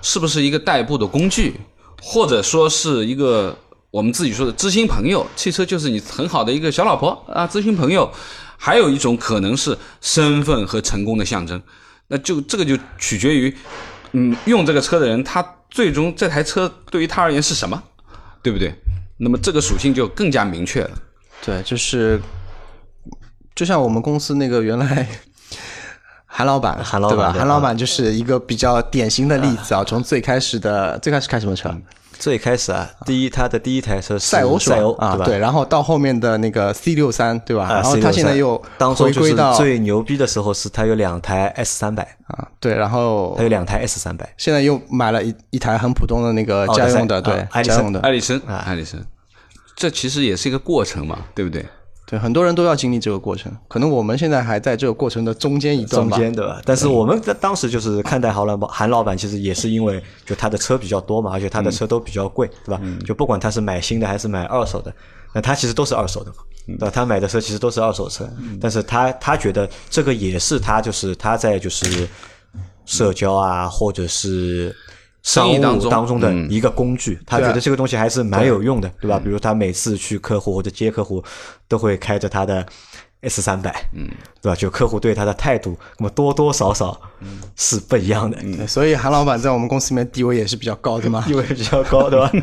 [0.02, 1.60] 是不是一个代步的工具，
[2.02, 3.56] 或者说是一个
[3.92, 8.12] 我们自己说的知心朋友，汽车就是你很好的一个小老婆啊，知心朋友。
[8.60, 11.62] 还有一种可能是身份和成功的象征，
[12.08, 13.56] 那就这个就取决于，
[14.14, 17.84] 嗯，用这个车的人他最终这台车对于他而言是什么，
[18.42, 18.74] 对不对？
[19.18, 20.90] 那么这个属性就更加明确了。
[21.46, 22.20] 对，就是
[23.54, 25.08] 就像我们公司那个原来
[26.26, 29.84] 韩老板，韩老板对韩老板就是一个比较典型的例子啊。
[29.84, 31.72] 从最开始的最开始开什么车？
[32.20, 37.66] 最开始啊，第一他的第一台车是赛欧赛欧啊，对然后到后面的那个 C 六三，对吧？
[37.66, 48.00] 啊然后他现在又当中就是回归到最牛逼的时候是他有两台 S 三百，啊，对，然后他有两台 S 三百，现在又买了一一台很普通的那个家用的，对家用的。
[48.02, 48.64] 艾，力绅，啊。
[48.66, 48.98] 艾力绅，
[49.76, 51.66] 这其实也是一个过程嘛，对不对？
[52.10, 56.16] 对，很多人都要经历这个过程，可能我们现在还在这个过程的中间一段吧。
[56.16, 56.62] 中间对吧？
[56.64, 62.82] 但是我们在当时就是看待韩老板，韩老板其实也是因为就他的车比较多嘛，而且他的车都比较贵，对吧？
[63.06, 64.94] 就不管他是买新的还是买二手的，
[65.34, 66.90] 那他其实都是二手的嘛，对吧？
[66.90, 68.26] 他买的车其实都是二手车，
[68.62, 72.08] 但是他他觉得这个也是他就是他在就是
[72.86, 74.74] 社交啊，或者是。
[75.28, 79.20] 商务生意当中当中的嗯一个工具，他觉得这个东西还是蛮有用的，对吧？
[79.22, 81.22] 比如他每次去客户或者接客户，
[81.68, 82.66] 都会开着他的
[83.22, 84.08] S 三百，嗯，
[84.42, 84.56] 对吧？
[84.56, 86.98] 就客户对他的态度，那么多多少少
[87.58, 91.22] 是不一样的，对，所以韩老板在我们公司里面地位也是比较高的嘛。
[91.28, 92.32] 地位比较高，对吧？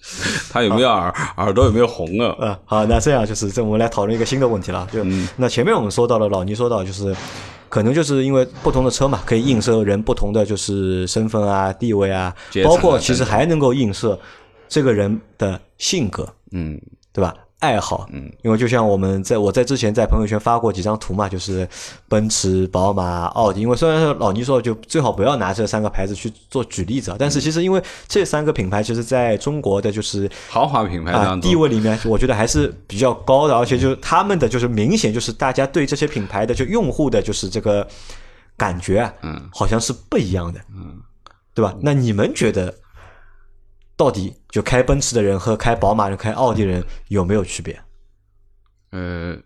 [0.52, 2.32] 他有没有耳耳朵有没有红啊？
[2.38, 4.86] 呃，好，那这样就是这我们来讨论一个新的问题了。
[4.92, 5.04] 就、
[5.36, 7.14] 那前面我们说到了，老倪说到就是，
[7.68, 14.18] 可能就是因为不同的车嘛，可以映射人不同的就是身份啊、地位啊包括其实还能够映射
[14.68, 16.80] 这个人的性格，嗯
[17.12, 17.34] 对吧？
[17.60, 21.68] 爱好，嗯，因为就像我们在我在之前在朋友圈发过几张图嘛，就是
[22.08, 23.60] 奔驰、宝马、奥迪。
[23.60, 37.84] 因为虽然说老倪说就最好不要拿这三个牌子去做举例子啊，但是其实因为这三个品牌其实在中国的就是豪华品牌啊地位里面，我觉得还是比较高的，而且就是他们的就是明显就是大家对这些品牌的就用户的就是这个
[38.56, 41.00] 感觉啊，嗯，好像是不一样的，嗯，
[41.54, 41.74] 对吧？
[41.80, 42.72] 那你们觉得
[43.96, 47.78] 到底就开奔驰的人和开宝马人、开奥迪人有没有区别？
[48.90, 49.36] 呃，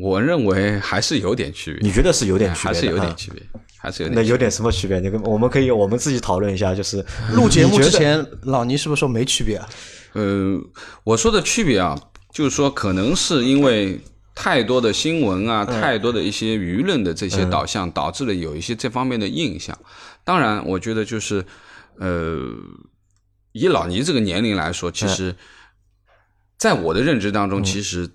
[0.00, 2.68] 我认为还是有点区别，你觉得是有点区别？
[2.68, 3.42] 还是有点啊区别，
[3.76, 4.14] 还是有点。
[4.14, 5.00] 那有点什么区别？
[5.00, 9.68] 那个我们可以我们自己讨论一下，就是录节目之前，老倪是不是说没区别啊？
[10.12, 10.60] 呃，
[11.04, 12.00] 我说的区别啊，
[12.32, 14.00] 就是说可能是因为
[14.34, 19.76] 太多的新闻啊，嗯太多的一些舆论的这些导向，导致了有一些这方面的印象。
[20.22, 21.44] 当然，我觉得就是
[21.98, 22.38] 呃，
[23.52, 25.36] 以老倪这个年龄来说，其嗯实
[26.56, 28.08] 在我的认知当中，其实，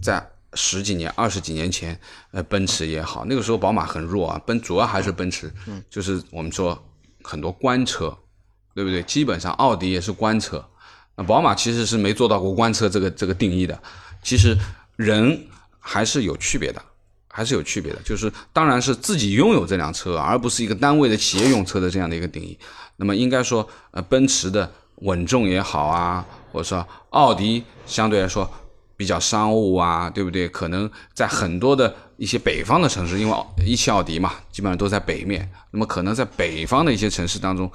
[0.00, 1.98] 在十几年、二十几年前，
[2.30, 5.52] 呃，奔驰也好，那个时候宝马很弱啊，奔主要还是奔驰，
[5.90, 6.80] 就是我们说
[7.22, 8.16] 很多官车，
[8.74, 9.02] 对不对？
[9.02, 10.64] 基本上奥迪也是官车，
[11.16, 13.78] 那宝马其实是没做到过官车这个这个定义的。
[14.22, 14.56] 其实
[14.96, 15.46] 人
[15.78, 16.82] 还是有区别的，
[17.28, 18.00] 还是有区别的。
[18.04, 22.58] 就是当然是自己拥有这辆车，而不是一个单位的企业用车的这样的一个定义。
[22.98, 28.50] 那么应该说，呃，奔驰的稳重也好啊，或者说奥迪相对来说
[28.96, 30.48] 比较商务啊，对不对？
[30.48, 37.70] 可能在很多的一些北方的城市，因为奥一汽奥迪嘛，基本上都在北面，那么可能在北方的一些城市当中，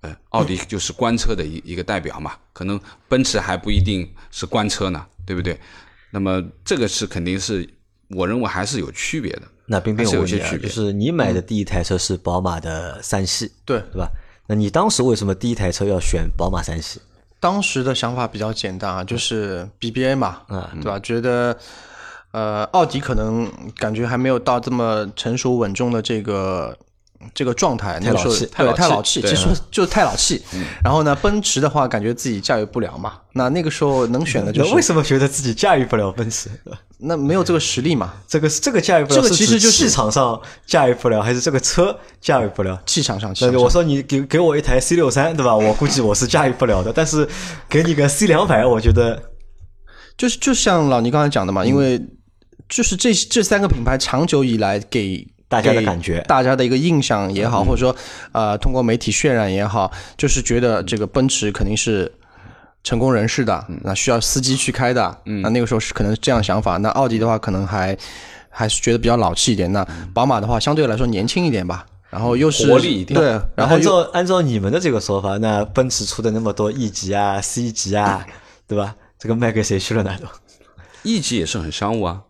[0.00, 5.60] 呃，奥迪就是官车的一一个代表嘛，可能奔驰还不一定是官车呢，对不对？
[6.10, 7.68] 那么这个是肯定是
[8.08, 9.42] 我认为还是有区别的。
[9.66, 14.08] 那冰冰，还是我问你啊，有些区别就是你买的第一台车是宝马的三系，对，对吧？
[14.46, 17.00] 那你当时为什么第一台车要选宝马三系？
[17.38, 20.98] 当时的想法比较简单啊，就是 BBA 嘛，嗯对吧？
[21.00, 21.56] 觉得
[22.32, 26.76] 呃，奥迪可能感觉还没有到这么成熟稳重的这个
[27.34, 30.42] 这个状态，那个时候老气对太老气太老气，其实 就是太老气。
[30.82, 36.50] 然后呢，奔驰的话，感觉自己驾驭不了嘛，那那个时候能选的就是为什么觉得自己驾驭不了奔驰？
[36.98, 42.80] 那没有这个实力嘛，这个是这个驾驭不了，这个其实就是气场上驾驭不了，还是这个车驾驭不了？
[42.86, 45.54] 气场上，气那场上我说你给给我一台 C 六三，对吧？
[45.54, 46.90] 我估计我是驾驭不了的。
[46.92, 47.28] 但是
[47.68, 49.22] 给你个 C 两百，我觉得
[50.16, 52.00] 就是就像老倪刚才讲的嘛，因为
[52.66, 57.94] 就是这这三个品牌长久以来给大家的感觉大家的一个印象也好，或者说
[58.32, 62.10] 呃通过媒体渲染也好，就是觉得这个奔驰肯定是
[62.82, 66.76] 成功人士的，那需要司机去开的，那那个时候是可能是这样想法。
[66.78, 67.96] 那奥迪的话，可能还
[68.48, 69.72] 还是觉得比较老气一点。
[69.72, 78.24] 那宝马的话，相对来说年轻一点吧，然后又是活力一点对，然后按照按照你们的这个说法，那奔驰出的那么多 E 级啊、C 级啊，
[78.66, 78.94] 对吧？
[79.18, 80.16] 这个卖给谁去了呢？
[80.20, 80.26] 都
[81.02, 82.22] E 级也是很商务啊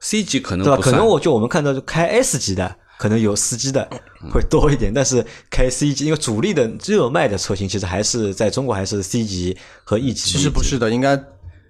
[0.00, 0.76] ，C 级可能对吧？
[0.76, 3.88] 不可能我就我们看到就开 S 级的，可能有司机的
[4.32, 10.32] 会多一点，但是开 C 级，因为主力的热卖的车型其实还是在中国还是 C 级和 E 级。
[10.32, 11.22] 其实不是的，应该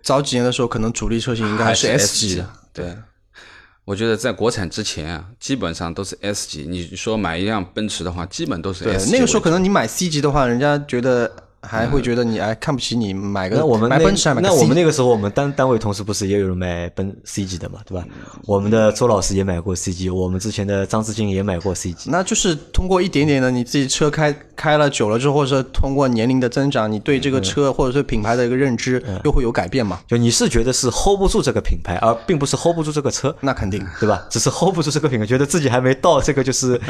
[0.02, 2.44] 早几年的时候，可能主力车型应该还是是 S 级。
[2.72, 2.96] 对，
[3.84, 6.66] 我觉得在国产之前啊，基本上都是 S 级。
[6.68, 11.30] 你说买一辆奔驰的话，基本都是对 S，级那个时候可能你买 C 级的话，人家觉得
[11.62, 18.04] 还会觉得你哎看不起你，买个那我们那买奔驰还买那我们那个时候，我们单单位同事不是也有人买奔 C 级的嘛，对吧？
[18.46, 22.10] 我们的周老师也买过 C 级，我们之前的张志金也买过 C 级。
[22.10, 30.00] 那就是通过一点点的你自己车开开了久了之后，或者说通过年龄的增长，你对这个车或者说品牌的一个认知又会有改变嘛？
[30.06, 33.80] 就你是觉得是 hold 不住这个品牌，而并不是 hold 不住这个车，那肯定。
[33.98, 34.26] 对吧？
[34.30, 36.80] 只是 hold 不住这个品牌，觉得自己还没到这个就是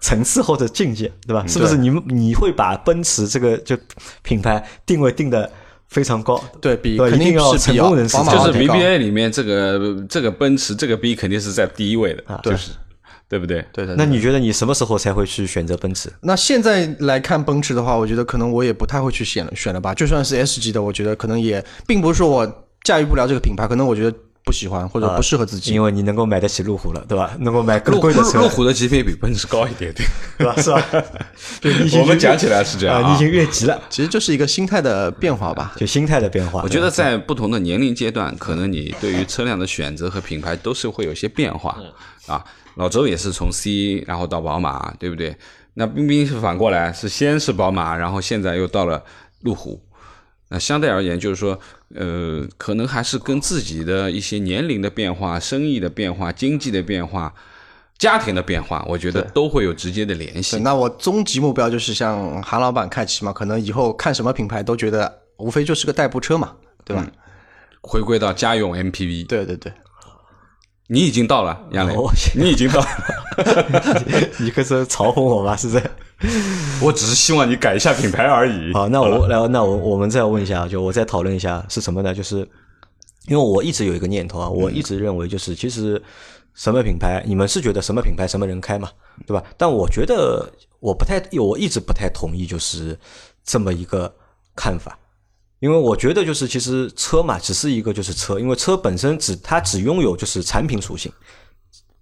[0.00, 1.44] 层次或者境界，对吧？
[1.46, 3.76] 是不是你们你会把奔驰这个就
[4.22, 5.50] 品牌定位定的
[5.88, 6.42] 非常高？
[6.60, 12.70] 对比对肯定要成功人士宝马就是 BBA 里面这个这个奔驰这个 B 肯定是在第一位的，啊就是
[13.28, 13.64] 对不对？
[13.72, 13.94] 对的。
[13.96, 16.12] 那你觉得你什么时候才会去选择奔驰？
[16.22, 19.94] 那现在来看奔驰的话，我觉得可能我也不太会去选了选了吧。
[19.94, 25.72] 就算是 S 级的，我觉得可能也并不是说我驾驭不了这个品牌，可能我觉得不喜欢或者不适合自己。
[25.72, 27.36] 因为你能够买得起路虎了，对吧？
[27.40, 30.54] 能够买更路贵的车路，虎的级别比奔驰高一点点，对吧？
[30.60, 30.82] 是吧？
[31.60, 35.74] 对，你已经我们讲起来是这样你已经越级了，其实就是一个心态的变化吧。
[35.76, 36.62] 就心态的变化。
[36.62, 41.76] 我觉得在不同的年龄阶段，可能你对于车辆的选择和品牌都是会有些变化
[42.26, 42.44] 啊。
[42.76, 45.36] 老周也是从 C 然后到宝马，对不对？
[45.74, 49.02] 那冰冰是反过来，是先是宝马，然后现在又到了
[49.42, 49.80] 路虎。
[50.48, 51.58] 那相对而言，就是说，
[51.94, 57.34] 呃，可能还是跟自己的一些年龄的变化、生意的变化、经济的变化、
[57.98, 60.58] 家庭的变化，我觉得都会有直接的联系。
[60.60, 66.52] 那我终极目标就是像韩老板看齐嘛，可能以后看什么品牌都觉得无非就是个代步车嘛，
[66.84, 67.06] 对吧？
[67.82, 69.26] 回归到家用 MPV。
[69.26, 69.72] 对对对。
[70.92, 71.94] 你已经到了，杨磊，
[72.34, 72.86] 你已经到了，
[74.40, 75.54] 你可是嘲讽我吗？
[75.56, 75.80] 是在？
[76.82, 78.72] 我只是希望你改一下品牌而已。
[78.74, 82.12] 好，那我，然后那我我们再问一下，就我再讨论一下是什么呢？
[82.12, 82.38] 就是
[83.28, 86.02] 因为我一直有一个念头啊，我一直认为就是其实
[86.54, 88.90] 什么品牌，你们是觉得什么品牌什么人开嘛，
[89.28, 89.44] 对吧？
[89.56, 92.98] 但我觉得我不太，我一直不太同意就是
[93.44, 94.12] 这么一个
[94.56, 94.98] 看法。
[95.60, 101.12] 因为我觉得，就是其实车嘛，只是一个就是车，因为车本身只它只拥有就是产品属性，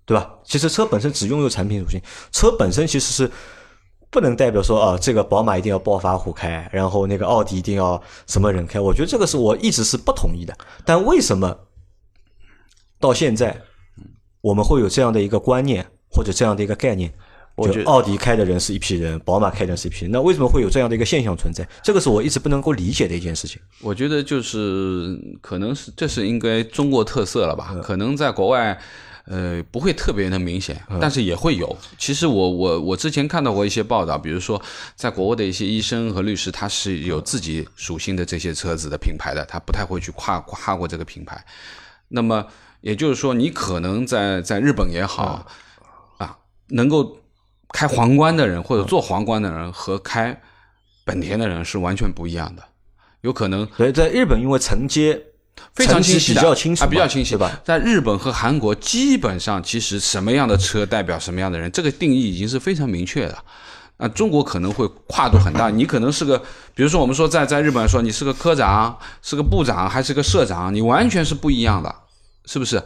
[0.07, 0.31] 对吧？
[0.45, 3.31] 其实车本身只拥有产品属性，车本身其实是
[4.11, 8.79] 不能代表说啊，这个宝马一定要暴发户开，然后那个奥迪一定要什么人开。
[8.79, 10.57] 我觉得这个是我一直是不同意的。
[10.85, 11.59] 但为什么
[13.01, 13.61] 到现在
[14.41, 17.13] 我们会有这样的一个观念或者这样的一个概念？
[17.59, 21.69] 我觉得奥迪开的人是一批人，宝马开的人是一批人，那为什么会有这样的一个现象存在？
[21.83, 23.61] 这个是我一直不能够理解的一件事情。
[23.81, 27.75] 我觉得就是可能是这是应该中国特色了吧？
[27.83, 28.79] 可能在国外，
[29.25, 31.77] 呃，不会特别的明显，但是也会有。
[31.99, 34.63] 其实我我我之前看到过一些报道，比如说
[34.95, 41.45] 在国外的一些医生和律师，他是有自己属性的这些车子的品牌的，他不太会去跨跨过这个品牌。
[42.09, 42.47] 那么
[42.83, 45.45] 也就是说，你可能在在日本也好
[46.19, 47.19] 啊，能够。
[47.73, 50.41] 开皇冠的人或者做皇冠的人和开
[51.05, 52.63] 本田的人是完全不一样的，
[53.21, 53.67] 有可能。
[53.77, 55.21] 所以在日本，因为承接
[55.75, 57.61] 非常清晰，比较清楚，比较清晰吧。
[57.65, 63.39] 在日本和韩国，基本上其实什么样的车代表什么样的人，这个定义已经是非常明确的。
[63.97, 66.39] 啊，中国可能会跨度很大， 你可能是个，
[66.75, 71.93] 比如说我们说在在日本说你是个科长，是个部长，还是个社长，你完全是不一样的，
[72.47, 72.81] 是不是？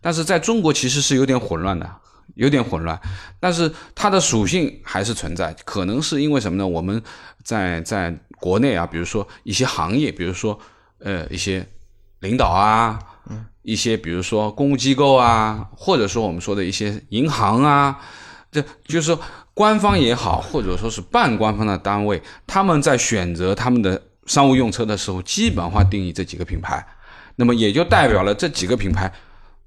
[0.00, 1.90] 但是在中国其实是有点混乱的。
[2.34, 3.00] 有点混乱，
[3.38, 5.54] 但是它的属性还是存在。
[5.64, 6.66] 可能是因为什么呢？
[6.66, 7.00] 我们
[7.42, 10.58] 在在国内啊，比如说一些行业，比如说
[10.98, 11.66] 呃一些
[12.20, 12.98] 领导啊，
[13.62, 18.00] 一些比如说公务机构啊，或者说我们说的一些银行啊，
[18.50, 19.16] 这就是
[19.54, 26.84] 官方也好，或者说是半官方的单位，他们在选择他们的商务用车的时候，基本化定义这几个品牌，
[27.36, 29.12] 那么也就代表了这几个品牌。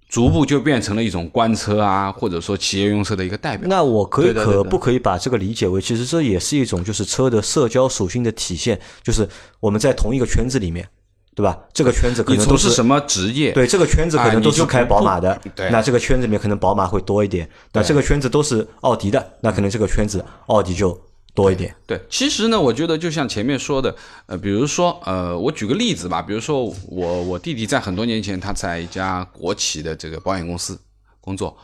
[0.09, 3.67] 逐步就变成了一种官车啊，或者说企业用车的一个代表。
[3.69, 9.27] 那我可以可不可以把这个理解为，其实这也是一种就是车的社交属性的体现，就是
[9.59, 10.87] 我们在同一个圈子里面，
[11.35, 11.57] 对吧？
[11.73, 13.51] 这个圈子可能都是什么职业？
[13.51, 15.39] 对，这个圈子可能都是开宝马的，
[15.71, 17.49] 那这个圈子里面可能宝马会多一点。
[17.73, 20.97] 那这个圈子都是奥迪的，那可能这个圈子奥迪就。
[21.38, 23.95] 多一点，对，其实呢，我觉得就像前面说的，
[24.26, 30.76] 呃，比如说，呃，我举个例子吧，比如说我我弟弟在很多年前，他在一家国企的这个保险公司
[31.21, 31.56] 工作，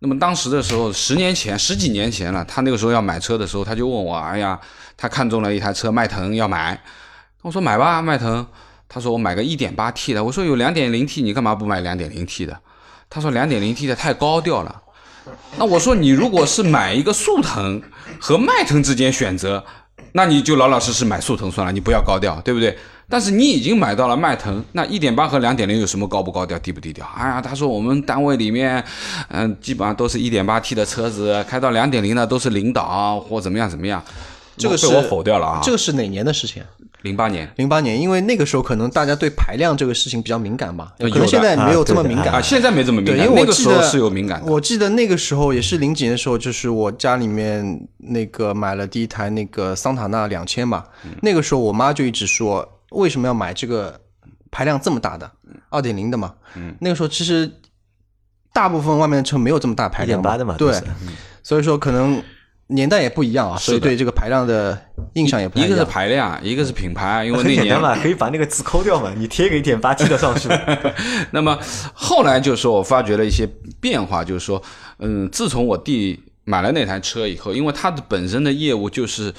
[0.00, 4.60] 那么当时的时候，十年前十几年前了，他那个时候要买车的时候，他就问我，哎呀，
[4.96, 6.82] 他看中了一台车，迈腾要买，
[7.42, 8.44] 我说买吧，迈腾，
[8.88, 12.58] 他说我买个一点八 T 的，我说有两点零 T，你干嘛不买两点零 T 的？
[13.08, 14.82] 他说两点零 T 的太高调了。
[15.56, 17.80] 那我说你如果是买一个速腾
[18.20, 19.62] 和迈腾之间选择，
[20.12, 22.76] 那你就老老实实买速腾算了，你不要高调，对不对？
[23.08, 27.06] 但是你已经买到了迈腾，那一点八和两点零有什么高不高调、低不低调？
[27.14, 28.82] 哎呀，他说我们单位里面，
[29.28, 34.02] 嗯，基本上都是一点八 T 的车子，开到两点零的都是领导或怎么样怎么样，
[34.56, 35.60] 这个是我否掉了啊。
[35.62, 36.62] 这个是哪年的事情？
[37.02, 42.40] 零八年，零八年，因为那个时候可能大家对排量这个事情比较敏感吧，可能现在没有这么敏感啊。
[42.40, 44.40] 现在没这么敏感，因为那个时候是有敏感。
[44.46, 50.84] 我记得那个时候也是零几年的时候，就是我家里面那个买了第一台那个桑塔纳两千嘛，
[51.20, 54.00] 那个时候我妈就一直说为什么要买这个
[54.50, 55.30] 排量这么大的
[55.70, 56.34] 二点零的嘛。
[56.78, 57.50] 那个时候其实
[58.52, 60.80] 大部分外面的车没有这么大排量的嘛，对，
[61.42, 62.22] 所以说可能。
[62.72, 64.76] 年代也不一样啊，所以对这个排量的
[65.14, 65.70] 印象也不一样。
[65.70, 70.48] 一个是排量，一个是品牌，因为那 年嘛，可以把那个字抠掉嘛，你贴个一点八 T 的上去。
[71.30, 71.58] 那么
[71.94, 73.48] 后来就是说我发觉了一些
[73.80, 74.62] 变化，就是说，
[74.98, 79.32] 嗯，自从我弟买了那台车以后，因为他的本身的业务就是，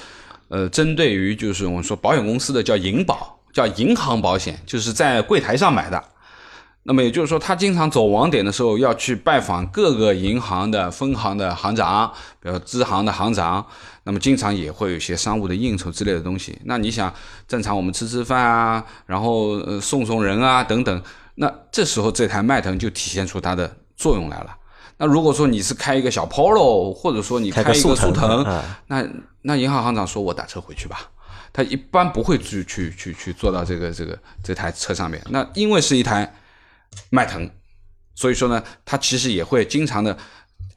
[0.50, 6.04] 呃，针对于就是我们说保险公司的叫银保，叫银行保险，就是在柜台上买的。
[6.84, 13.66] 那么也就是说，他经常走网点的时候，要去拜访各个银行的分行的行长，比如支行的行长。
[14.04, 16.60] 那么经常也会有一些商务的应酬之类的东西。
[16.66, 17.14] 那你想，
[17.48, 21.02] 正常我们吃吃饭啊，然后呃送送人啊等等，
[21.36, 24.54] 那这时候这台迈腾就体现出它的作用来了。
[24.98, 28.46] 那如果说你是开一个小 Polo，或者说你开一个速腾，
[28.88, 29.08] 那
[29.44, 31.10] 那银行行长说我打车回去吧。
[31.54, 35.22] 他一般不会去去去去坐到这个这个这台车上面。
[35.30, 36.30] 那因为是一台
[37.10, 37.50] 迈腾，
[38.16, 40.18] 所以说呢，他其实也会经常的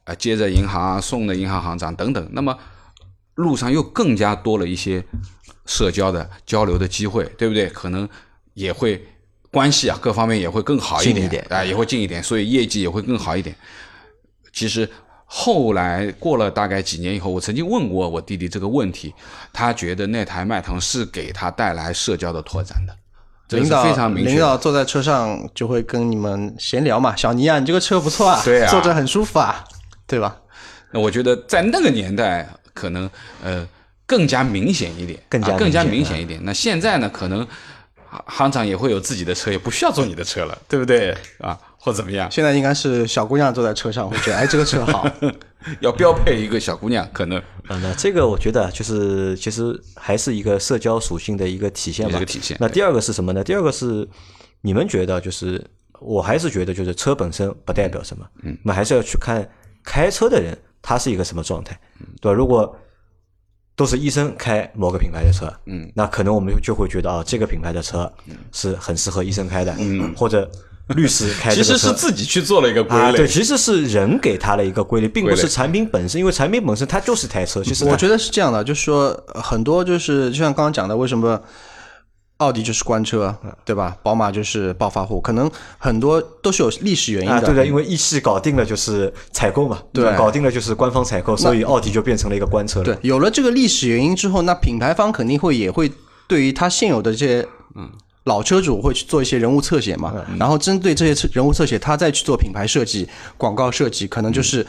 [0.05, 2.29] 啊接着银行啊送的银行行长等等。
[2.33, 2.59] 那么
[3.35, 5.05] 路上又更加多了一些
[5.67, 7.69] 社交的交流的机会，对不对？
[7.69, 8.09] 可能
[8.55, 9.07] 也会
[9.51, 13.55] 关系啊各方面也会更好一点，啊、也会近一点，所以业绩也会更好一点。
[14.53, 14.89] 其实
[15.27, 19.13] 后来过了大概几年以后，我曾经问过我弟弟这个问题，
[19.53, 22.97] 他觉得那台迈腾是给他带来社交的拓展的，
[23.51, 24.31] 领导非常明确。
[24.31, 29.65] 领导坐在车上就会跟你们闲聊嘛，小尼啊，你这个车不错啊， 对啊坐着很舒服啊，
[30.07, 30.37] 对吧？
[30.91, 33.09] 那我觉得在那个年代，可能
[33.43, 33.67] 呃
[34.07, 36.41] 更加明显一点，更加啊、更加明显明显一点。
[36.45, 37.47] 那现在呢，可能
[38.09, 41.59] 行行长也会有自己的车，也不需要坐你的车了， 对不对啊？
[41.79, 45.09] 或怎么样，现在应该是小姑娘坐在车上，会觉得哎，这个车好，
[45.79, 52.17] 要标配一个小姑娘，可能嗯，那这个我觉得就是其实还是一个社交属性的一个体现吧。
[52.17, 53.45] 一个体现那第二个是什么呢？
[53.45, 54.09] 第二个是
[54.63, 55.65] 你们觉得就是，
[56.01, 59.49] 我还是觉得就是车本身不代表什么，嗯，那还是要去看
[59.85, 61.79] 开车的人他是一个什么状态，
[62.21, 62.37] 对吧？
[62.37, 62.77] 如果
[63.77, 68.11] 都是医生开某个品牌的车，嗯，那可能我们就会觉得啊，这个品牌的车
[68.51, 70.51] 是很适合医生开的，嗯，或者
[70.95, 77.63] 律师开 的其，实是自己去做了一个归啊，对，其实是人给他的一个规律，并不是产品本身，因为产品本身它就是台车。
[77.63, 81.39] 其实我觉得是这样的，就是说呃很多就是就像刚刚讲的，为什么
[82.39, 83.35] 奥迪就是官车，
[83.65, 83.97] 对吧？
[84.03, 87.47] 宝马就是暴发户，可能很多都是有历史原因啊，的。
[87.47, 92.85] 对的，因为一汽搞定了就是采购嘛，对吧搞定了就是官方采购，所以奥迪就变成了一个官车了。
[92.85, 95.91] 对，有了这个历史原因之后，那品牌方肯定会也会
[96.27, 97.89] 对于它现有的这些嗯
[98.25, 103.09] 老车主会去做一些人物侧写嘛，然后针对这些侧人物侧写，他再去做品牌设计、
[103.39, 104.67] 广告设计，可能就是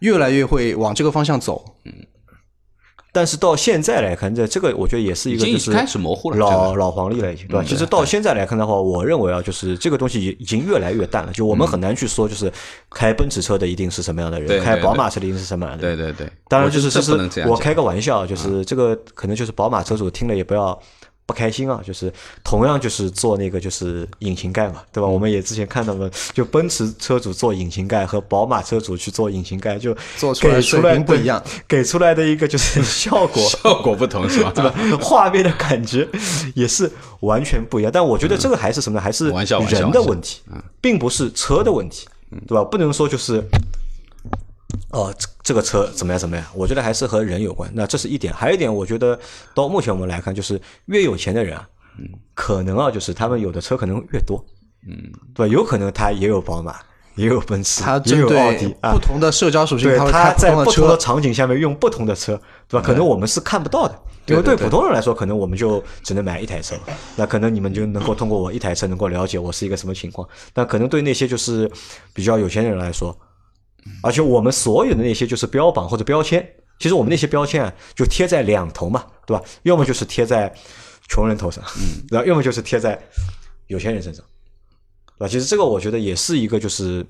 [0.00, 1.64] 越来越会往这个方向走。
[3.18, 7.64] 但是到现在来看，这这个我觉得也是一个就是开始模糊了老老黄历了，已经对吧？
[7.66, 12.48] 其实到现在来看的话，我认为啊，就是这个东西已经越来越淡了，就我们很难去说，就是
[12.90, 15.96] 开奔驰车的一定是什么样的人，开宝马车的一定是什么样的人。
[15.96, 20.80] 对对对，当然，就是这是我开个玩笑，就是这个可能就是宝马车主听了也不要
[21.28, 21.80] 不开心啊。
[21.86, 22.12] 就是
[22.42, 25.06] 同样就是做那个就是引擎盖嘛，对吧？
[25.06, 33.42] 我们也之前看到了，就奔驰车主做引擎盖和宝马车主去做引擎盖，就做出来给出来水平不一样，给出来的一个就是 效果。
[33.48, 34.50] 效果不同是吧？
[34.56, 34.74] 对吧？
[35.00, 36.08] 画面的感觉
[36.54, 37.92] 也是完全不一样。
[37.92, 39.02] 但我觉得这个还是什么呢？
[39.02, 40.40] 还是人的问题，
[40.80, 42.08] 并不是车的问题，
[42.46, 42.64] 对吧？
[42.64, 43.44] 不能说就是
[44.90, 46.44] 哦，这这个车怎么样怎么样？
[46.54, 47.70] 我觉得还是和人有关。
[47.74, 49.18] 那这是一点，还有一点，我觉得
[49.54, 51.68] 到目前我们来看，就是越有钱的人啊，
[52.34, 54.44] 可能啊，就是他们有的车可能越多，
[54.86, 54.96] 嗯，
[55.34, 55.52] 对吧？
[55.52, 56.76] 有可能他也有宝马，
[57.16, 60.96] 也有奔驰，他也有奥迪啊不，同的社交属性，对，他在不同的车。
[60.96, 62.86] 场景下面用不同的车，对吧？
[62.86, 66.76] 可能我们是看不到的，因为对普通人来说，可能我们就只能买一台车，
[67.16, 70.28] 那可能你们就能够通过我一台车能够了解我是一个什么情况。
[70.52, 71.70] 但可能对那些就是
[72.12, 73.16] 比较有钱的人来说，
[74.02, 76.46] 而且我们所有的那些就是标榜或者标签，
[76.78, 79.42] 其实我们那些标签啊，就贴在两头嘛，对吧？
[79.62, 80.52] 要么就是贴在
[81.08, 83.00] 穷人头上，嗯，然后要么就是贴在
[83.66, 84.24] 有钱人身上，
[85.18, 85.28] 对吧？
[85.28, 87.06] 其实这个我觉得也是一个就是。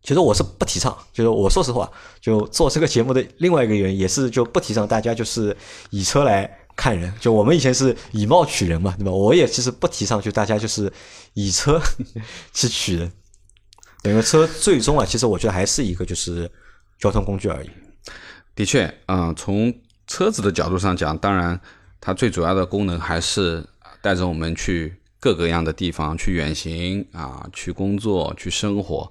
[0.00, 1.90] 其实我是不提倡，就是我说实话，
[2.20, 5.54] 就做这个节目的另外一个原因，也是就不提倡大家就是
[5.90, 7.12] 以车来看人。
[7.20, 9.10] 就我们以前是以貌取人嘛，对吧？
[9.10, 10.90] 我也其实不提倡，就大家就是
[11.34, 11.82] 以车
[12.54, 13.12] 去取人。
[14.04, 16.50] 因为车最终啊，其实我觉得还是一个就是
[16.98, 17.70] 交通工具而已。
[18.54, 19.72] 的确，嗯、从
[20.06, 21.60] 车子的角度上讲，当然
[22.00, 23.64] 它最主要的功能还是
[24.00, 29.10] 带着我们去各个样的地方去远行啊，去工作，去生活。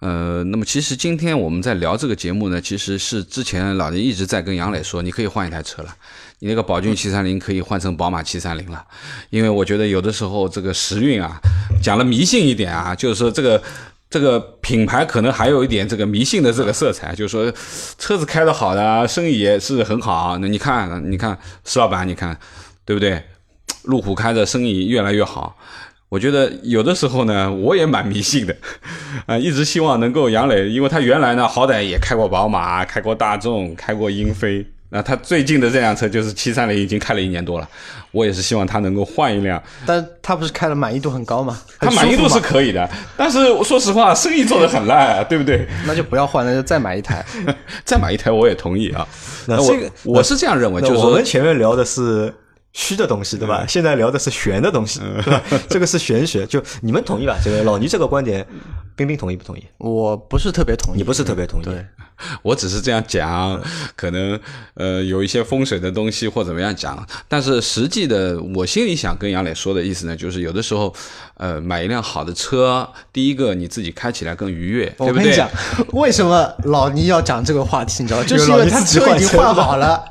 [0.00, 5.96] 呃，那么其实今天我们在聊这个节目呢，其实是之前老林一直在跟杨磊说，你可以换一台车了，
[6.38, 8.86] 你那个宝骏七三零可以换成宝马七三零了，
[9.30, 11.40] 因为我觉得有的时候这个时运啊，
[11.82, 13.60] 讲了迷信一点啊，就是说这个
[14.10, 17.52] 这个品牌可能还有一点这个迷信的这个色彩，就是说
[17.98, 20.38] 车子开得好的，生意也是很好。
[20.38, 22.38] 那你看，你看石老板，你看
[22.84, 23.22] 对不对？
[23.84, 25.56] 路虎开着生意越来越好。
[26.08, 28.56] 我觉得有的时候呢，我也蛮迷信的，
[29.26, 34.66] 啊、一直希望能够杨磊，因为他原来呢，好歹也开过宝马，开过大众，开过英菲。
[34.90, 37.68] 那他最近的这辆车就是七三零，已经开了一年多了。
[38.10, 41.60] 我也是希望他能够换一辆，但他不是开的满意度很高吗？
[41.78, 45.68] 他满意度是可以的，但是说实话，生意做得很烂啊，对不对？
[45.86, 47.22] 那就不要换，那就再买一台。
[47.84, 49.06] 再买一台我也同意啊。
[49.46, 52.32] 那这个我是这样认为，就是我们前面聊的是
[52.72, 53.64] 虚的东西，对吧？
[53.68, 55.42] 现在聊的是玄的东西，对吧？
[55.68, 57.36] 这个是玄学，就你们同意吧？
[57.42, 58.46] 这个老倪这个观点，
[58.94, 59.64] 冰冰同意不同意？
[59.78, 61.64] 我不是特别同意，你不是特别同意？
[61.64, 61.84] 对，
[62.42, 63.60] 我只是这样讲，
[63.96, 64.38] 可能
[64.74, 70.94] 呃有一些风水的东西或怎么样讲，但是实际的，我心里想跟杨磊说的意思呢，就是有的时候，
[71.38, 75.08] 呃，买一辆好的车，第一个你自己开起来更愉悦，对不对？
[75.08, 75.48] 我跟你讲，
[75.94, 78.22] 为什么老倪要讲这个话题，你知道？
[78.22, 80.04] 就是因为他车已经换好了。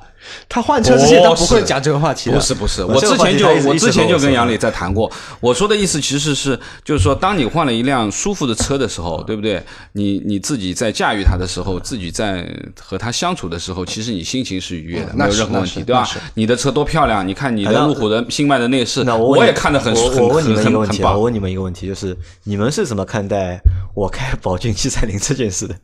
[0.50, 9.64] 他换车之前他不会讲这个话题的，不是不是，我之前就我之前就跟杨磊在谈过，我说的意思其实是就是说，当你换了一辆舒服的车的时候，对不对？
[9.94, 12.48] 你你自己在驾驭它的时候，自己在
[12.80, 16.08] 和它相处的时候，其实你心情是愉悦的，没有任何问题，对吧？
[16.34, 23.60] 你的车多漂亮，你看你的路虎的新迈的内饰，那我也看得很很我问你们一个问题，我问你们一个问题，就是你们是怎么看待
[23.96, 25.76] 我开宝骏七三零这件事的？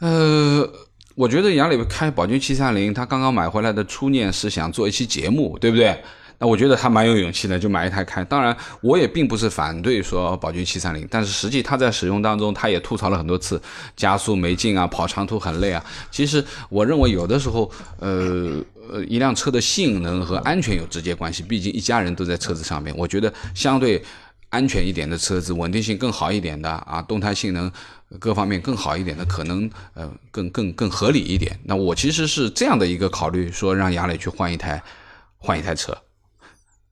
[0.00, 0.85] 呃。
[1.16, 5.98] 我觉得杨磊开宝骏七三零，他刚刚买回来的初念是想做一期节目，对不对？
[6.38, 8.22] 那我觉得他蛮有勇气的，就买一台开。
[8.22, 13.58] 当然，我也并不是反对说宝骏七三零，但是实际他在使用当中，他也吐槽了很多次
[13.96, 15.82] 加速没劲啊，跑长途很累啊。
[16.10, 22.94] 其实我认为有的时候，呃呃，一辆车的性能和安全有直接关系，毕竟一家人都在车子上面。
[22.94, 24.04] 我觉得相对
[24.56, 27.70] 安全一点的车子，稳定性更好一点的啊，动态性能。
[28.20, 31.58] 各方面更好一点的，可能呃更更更合理一点。
[31.64, 34.80] 那我其实是这样的一个考虑，说让杨磊去换一台
[35.38, 35.92] 换一台车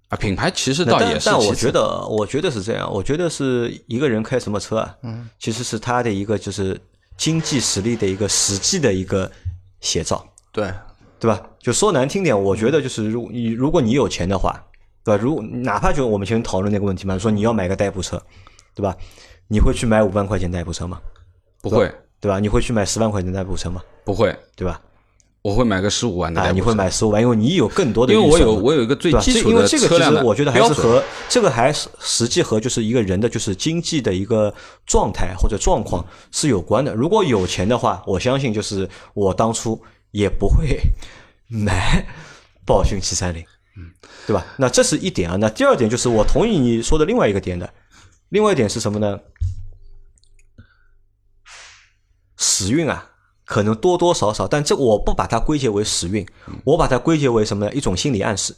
[0.09, 0.17] 啊。
[0.17, 6.79] 品牌其实倒也是，但我觉得我觉得是这样，我觉得是一个人开什么车啊，嗯，其实是他的一个就是
[7.17, 9.31] 经济实力的一个实际的一个
[9.81, 10.69] 写照，对
[11.21, 11.41] 对吧？
[11.61, 14.61] 就说难听点，我觉得就是如你如果你有钱的话，
[15.05, 15.23] 对吧？
[15.23, 18.21] 如哪怕就我们前面讨论那个问题嘛，说你要买个代步车，
[18.75, 18.97] 对吧？
[19.49, 20.99] 你会去买五万块钱代步车吗？
[21.61, 22.41] 不会，对吧？
[22.41, 23.83] 你会去买十万块钱代步车吗？
[24.05, 24.81] 不会，对吧？
[25.43, 26.55] 我会买个十五万的代步车。
[26.55, 28.15] 你会买十五万，因为你有更多的。
[28.15, 34.53] 因为我有我有一个最基础的车辆我觉得还是和这个还是实际和就是一个人的就是经济的一个
[34.87, 36.03] 状态或者状况
[36.33, 36.95] 是有关的。
[36.95, 39.79] 如果有钱的话，我相信就是我当初
[40.13, 40.81] 也不会
[41.47, 42.07] 买
[42.65, 43.47] 宝骏七三零，嗯，
[44.27, 44.45] 对吧？
[44.57, 45.37] 那这是一点啊。
[45.37, 47.73] 那第二点就是我同意你说的另外一个点的。
[48.31, 49.21] 另外一点是什么呢？
[52.37, 53.11] 时运啊，
[53.45, 56.27] 可能多多少少，但这我不把它归结为时运，
[56.65, 57.73] 我把它归结为什么呢？
[57.73, 58.57] 一种心理暗示。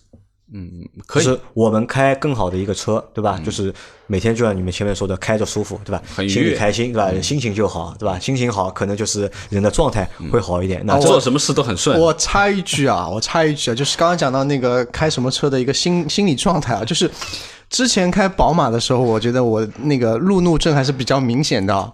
[0.53, 1.41] 嗯，可以。
[1.55, 3.41] 我们开更好的一个车，对吧？
[3.45, 3.73] 就是
[4.07, 6.03] 每天就像你们前面说的，开着舒服，对吧？
[6.29, 7.21] 心里开心，对吧？
[7.21, 8.19] 心情就好，对吧？
[8.19, 10.81] 心情好，可能就是人的状态会好一点。
[10.85, 12.01] 那做什么事都很顺。
[12.01, 17.11] 我插一句啊，我插一句啊，就是刚刚讲到那个开什么车的一个心心理状态啊，就是。
[17.69, 21.93] 之前开宝马的时候，我觉得我那个路怒症还是比较明显的，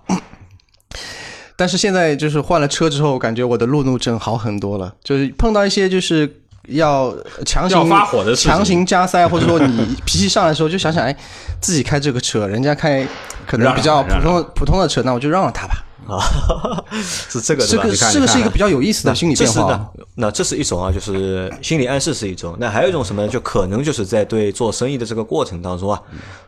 [1.56, 4.94] 但是现在就是换了车之后，感觉我的路怒症好很多了。
[5.02, 11.16] 就是碰到一些就是要强行发火的强行加塞，或者说你脾气上来的时候，就想想，哎，
[11.60, 13.06] 自己开这个车，人家开
[13.46, 15.84] 可能比较普通普通的车，那我就让让他吧。
[16.06, 16.18] 啊，
[16.92, 19.88] 是这个，这个这个是一个比较有意思的心理变化。
[20.16, 22.56] 那这是一种啊，就是心理暗示是一种。
[22.58, 23.28] 那还有一种什么呢？
[23.28, 26.00] 就可能就是在对做生意的这个过程当中啊，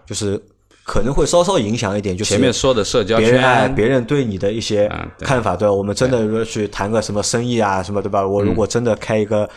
[0.04, 0.40] 就是
[0.84, 2.16] 可能会稍稍影响一点。
[2.16, 4.90] 就是前面说的社交圈，别人对你的一些
[5.20, 5.72] 看法，对吧？
[5.72, 8.26] 我们真的说去谈个什么生意啊，什么对吧？
[8.26, 9.48] 我如果真的开一个。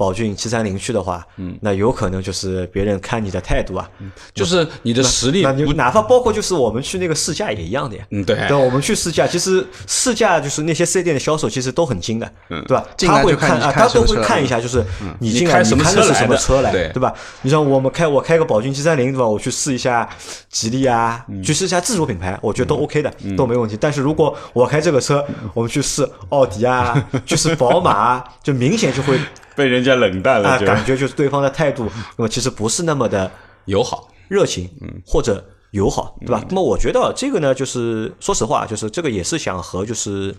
[0.00, 3.86] 宝骏七三零去的话，嗯，那有可能就是别人看你的态度啊，
[4.32, 5.42] 就是你的实力。
[5.42, 12.86] 那你哪怕包括就是我们去那个试驾也一样的呀，嗯，对，对，我们去试驾，其实试驾就是那些四 S 店的销售其实都很精的，嗯，对吧？
[12.96, 14.82] 他会看啊，他都会看一下，就是
[15.18, 17.12] 你进来什么车是什么车来，对吧？
[17.42, 19.26] 你像我们开我开个宝骏七三零，对吧？
[19.28, 20.08] 我去试一下
[20.48, 23.76] 吉利啊，去试一下自主品牌，我觉得都 OK 的，都没问题。
[23.78, 25.22] 但是如果我开这个车，
[25.52, 26.96] 我们去试奥迪啊，
[27.26, 29.20] 去试宝马，就明显就会。
[29.60, 31.86] 被人家冷淡了，感觉就是对方的态度，
[32.16, 33.30] 那么其实不是那么的
[33.66, 36.42] 友好、热情，嗯，或者友好，对吧？
[36.48, 40.34] 那么我觉得这个呢，就是说实话，就是这个也是想和就是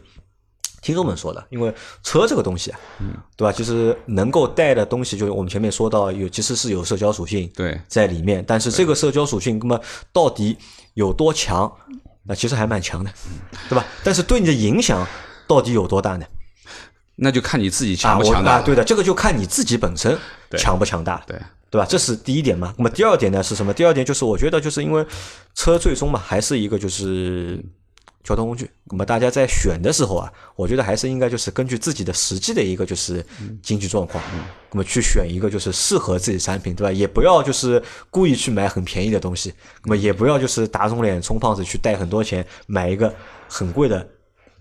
[0.82, 3.52] 听众们说的，因为车这个东西啊，嗯，对吧？
[3.52, 9.80] 就是能够带的东西，就是我们前面说到有，其实是有社交属性对在里面，但是这个社交属性，那么
[10.12, 10.58] 到底
[10.96, 11.72] 有多强？
[12.24, 13.12] 那其实还蛮强的，
[13.70, 13.86] 对吧？
[14.04, 15.08] 但是对你的影响
[15.48, 16.26] 到底有多大呢？
[17.24, 20.18] 那就看你自己强不强大，对的，这个就看你自己本身
[20.58, 21.86] 强不强大，对对吧？
[21.88, 22.74] 这是第一点嘛。
[22.80, 23.72] 那么第二点呢是什么？
[23.72, 25.06] 第二点就是我觉得就是因为
[25.54, 27.64] 车最终嘛还是一个就是
[28.24, 28.68] 交通工具。
[28.86, 33.24] 那么大家在选的时候啊，我觉得还是应该就是根据自己的实际的一个就是
[33.62, 34.24] 经济状况，
[34.72, 36.92] 那么去选一个就是适合自己产品，对吧？
[36.92, 39.54] 也不要就是故意去买很便宜的东西，
[39.86, 43.14] 那么也不要就是打肿脸充胖子去带很多钱买一个
[43.48, 44.10] 很贵的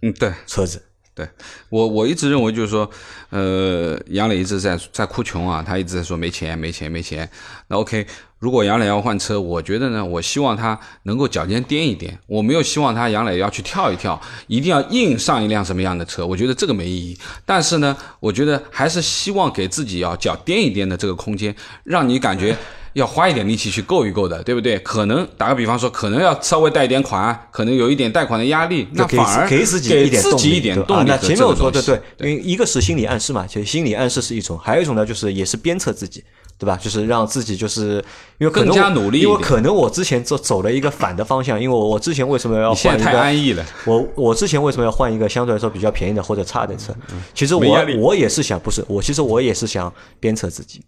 [0.03, 0.83] 嗯对车子。
[1.15, 1.29] 对
[1.69, 2.89] 我我一直认为就是说，
[3.31, 7.29] 呃，杨磊一直在在哭穷啊，他一直在说没钱没钱没钱。
[7.67, 8.07] 那 OK，
[8.39, 17.19] 如果杨磊要换车，我觉得呢，我希望他能够脚尖颠一颠，我没有希望他杨磊要去跳一跳，一定要硬上一辆什么样的车，我觉得这个没意义。
[17.45, 21.55] 但是呢，我觉得还是希望给自己要脚颠一颠的这个空间，
[21.85, 22.57] 让你感觉。
[22.95, 24.79] 要花一点力气去够一够的，对不对？
[24.81, 31.09] 可能打个比方说，可能要稍微贷一点款，可能有一点贷款的压力，那反而给自己一点自己一点动力。
[31.09, 36.25] 那前面我说的对，因为一个是心理暗示嘛，其实心理暗示是一种，还有一种呢，就是也是鞭策自己，
[36.59, 36.77] 对吧？
[36.77, 38.05] 就是让自己就是
[38.39, 43.05] 因为更加努力，因为可能我之前走走了一个反的方向，因为我我之前为什么要换一个？
[43.05, 43.65] 太安逸了。
[43.87, 46.93] 我我之前为什么要换一个相对来说比较便宜的或者差的车？
[47.35, 50.83] 其实我我也是想，不是我其实我也是想鞭策自己。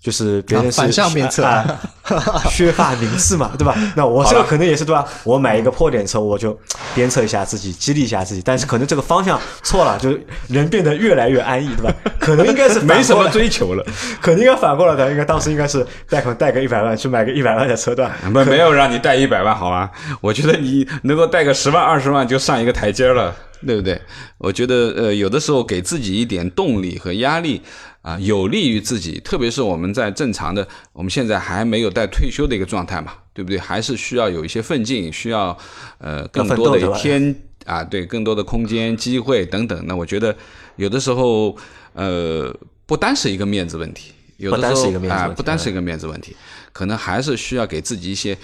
[0.00, 1.44] 就是别人是反向鞭策，
[2.50, 3.76] 削发明志嘛，对吧？
[3.96, 5.04] 那我这个可能也是对吧？
[5.24, 6.58] 我买一个破点车，我就
[6.94, 8.42] 鞭策一下自己，激励一下自己。
[8.44, 10.16] 但是可能这个方向错了，就
[10.48, 11.94] 人变得越来越安逸，对吧？
[12.18, 13.84] 可能应该是没什么追求了，
[14.20, 15.10] 可能应该反过来的。
[15.10, 18.12] 应该当时应该是贷款贷个一百万去买个一百万的车，对吧？
[18.30, 19.90] 没没有让你贷一百万，好吧？
[20.20, 23.34] 我觉得你能够贷个十万二十万就上一个台阶了，
[23.66, 24.00] 对不对？
[24.38, 27.60] 我觉得呃，有的时候给自己一点动力和压力。
[28.02, 33.56] 啊，有利于自己，特别是我们在正常的，我们现在还没有在退休的一个状态嘛，对不对？
[33.56, 35.56] 还是需要有一些奋进，需要
[35.98, 37.32] 呃更多的一天
[37.64, 39.86] 啊，对，更多的空间、机会等等。
[39.86, 40.36] 那我觉得
[40.74, 41.56] 有的时候
[41.92, 42.52] 呃，
[42.86, 46.34] 不单是一个面子问题，有的时候啊，不单是一个面子问题，
[46.72, 48.36] 可能还是需要给自己一些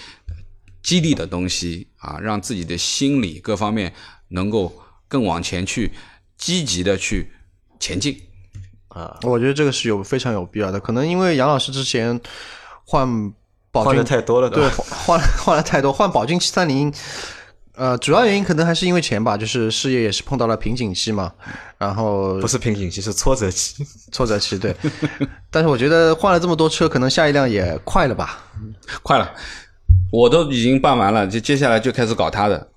[0.81, 3.93] 激励的东西啊，让自己的心理各方面
[4.29, 4.73] 能够
[5.09, 5.91] 更往前去
[6.37, 7.29] 积极的去
[7.81, 8.17] 前进。
[8.87, 10.79] 啊，我觉得这个是有非常有必要的。
[10.79, 12.19] 可能因为杨老师之前
[12.85, 13.31] 换
[13.71, 16.91] 宝骏太多了，对，换 换了太多，换宝骏七三零，
[17.75, 21.31] 呃，主要原因可能还是因为钱吧，就是事业也是碰到了瓶颈期嘛。
[21.77, 24.75] 然后不是瓶颈期，是挫折期， 挫折期对。
[25.51, 28.43] 但是我觉得换了这么多车，可能下一辆也快了吧？
[29.03, 29.31] 快了，
[30.11, 32.68] 我都已经办完了，就接下来就开始搞他的。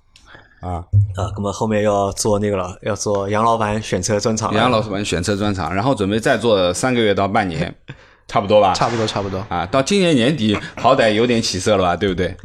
[0.63, 0.75] 啊
[1.15, 4.53] 啊，那么后面要做那个了，要做杨老板选车专场。
[4.53, 7.75] 杨老板选车专场，然后准备再做三个月到半年，
[8.27, 8.73] 差不多吧？
[8.73, 9.45] 差不多，差不多。
[9.49, 11.95] 啊，到今年年底好歹有点起色了吧？
[11.97, 12.35] 对不对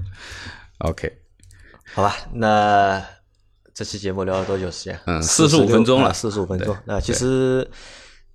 [0.79, 1.13] ？OK，
[1.95, 3.01] 好吧，那
[3.73, 4.99] 这期节目聊了多久时间？
[5.07, 6.77] 嗯，四十五分钟了，四十五分钟。
[6.85, 7.71] 那其实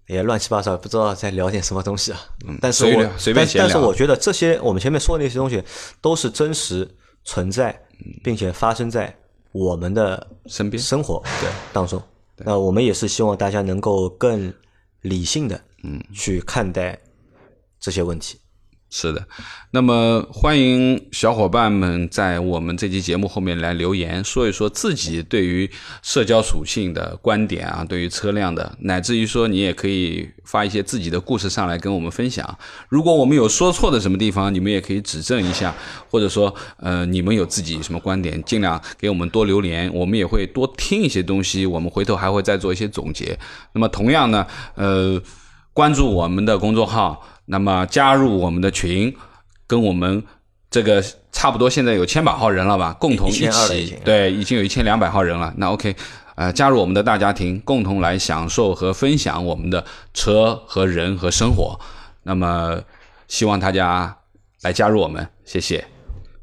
[0.07, 2.19] 也乱七八糟，不知道在聊点什么东西啊。
[2.47, 5.61] 嗯，但是我随便但是我觉得这些我们前面说的那些东西
[6.01, 6.89] 都是真实
[7.25, 7.77] 存在，
[8.23, 9.13] 并且发生在。
[9.54, 10.82] 我们的身边？
[10.82, 11.49] 生活对。
[11.72, 12.01] 当中，
[12.38, 14.54] 那我们也是希望大家能够更
[15.01, 16.04] 理性的嗯。
[16.14, 16.99] 去看待
[17.80, 18.39] 这些问题。
[18.95, 19.25] 是的，
[19.71, 25.67] 那么欢迎小伙伴们在我们这期节目后面来留言，说一说自己对于
[26.03, 32.47] 社交属性的观点啊，对于车辆的，乃至于说你也可以发一些自己的故事上来跟我们分享。
[32.87, 35.73] 如果我们有说错的什么地方，你们也可以指正一下，
[36.07, 43.35] 或者说呃你们有自己什么观点，尽量给我们多留言，我们也会多听一些东西，我们回头还会再做一些总结。
[43.73, 45.19] 那么同样呢，呃，
[45.73, 47.27] 关注我们的公众号。
[47.45, 49.15] 那么加入我们的群，
[49.67, 50.23] 跟我们
[50.69, 52.93] 这个差不多，现在有千把号人了吧？
[52.99, 55.53] 共同一起，对，已经有一千两百号人了。
[55.57, 55.95] 那 OK，
[56.35, 59.83] 呃，加入我们的大家庭，共同来享受和分享我们的
[60.13, 61.79] 车和人和生活。
[62.23, 62.81] 那么
[63.27, 64.17] 希望大家
[64.61, 65.85] 来加入我们，谢谢。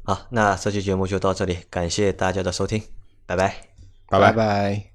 [0.03, 2.81] 好，那这期节目就到这里，感谢大家的收听，
[3.25, 3.55] 拜拜，
[4.07, 4.90] 拜拜拜。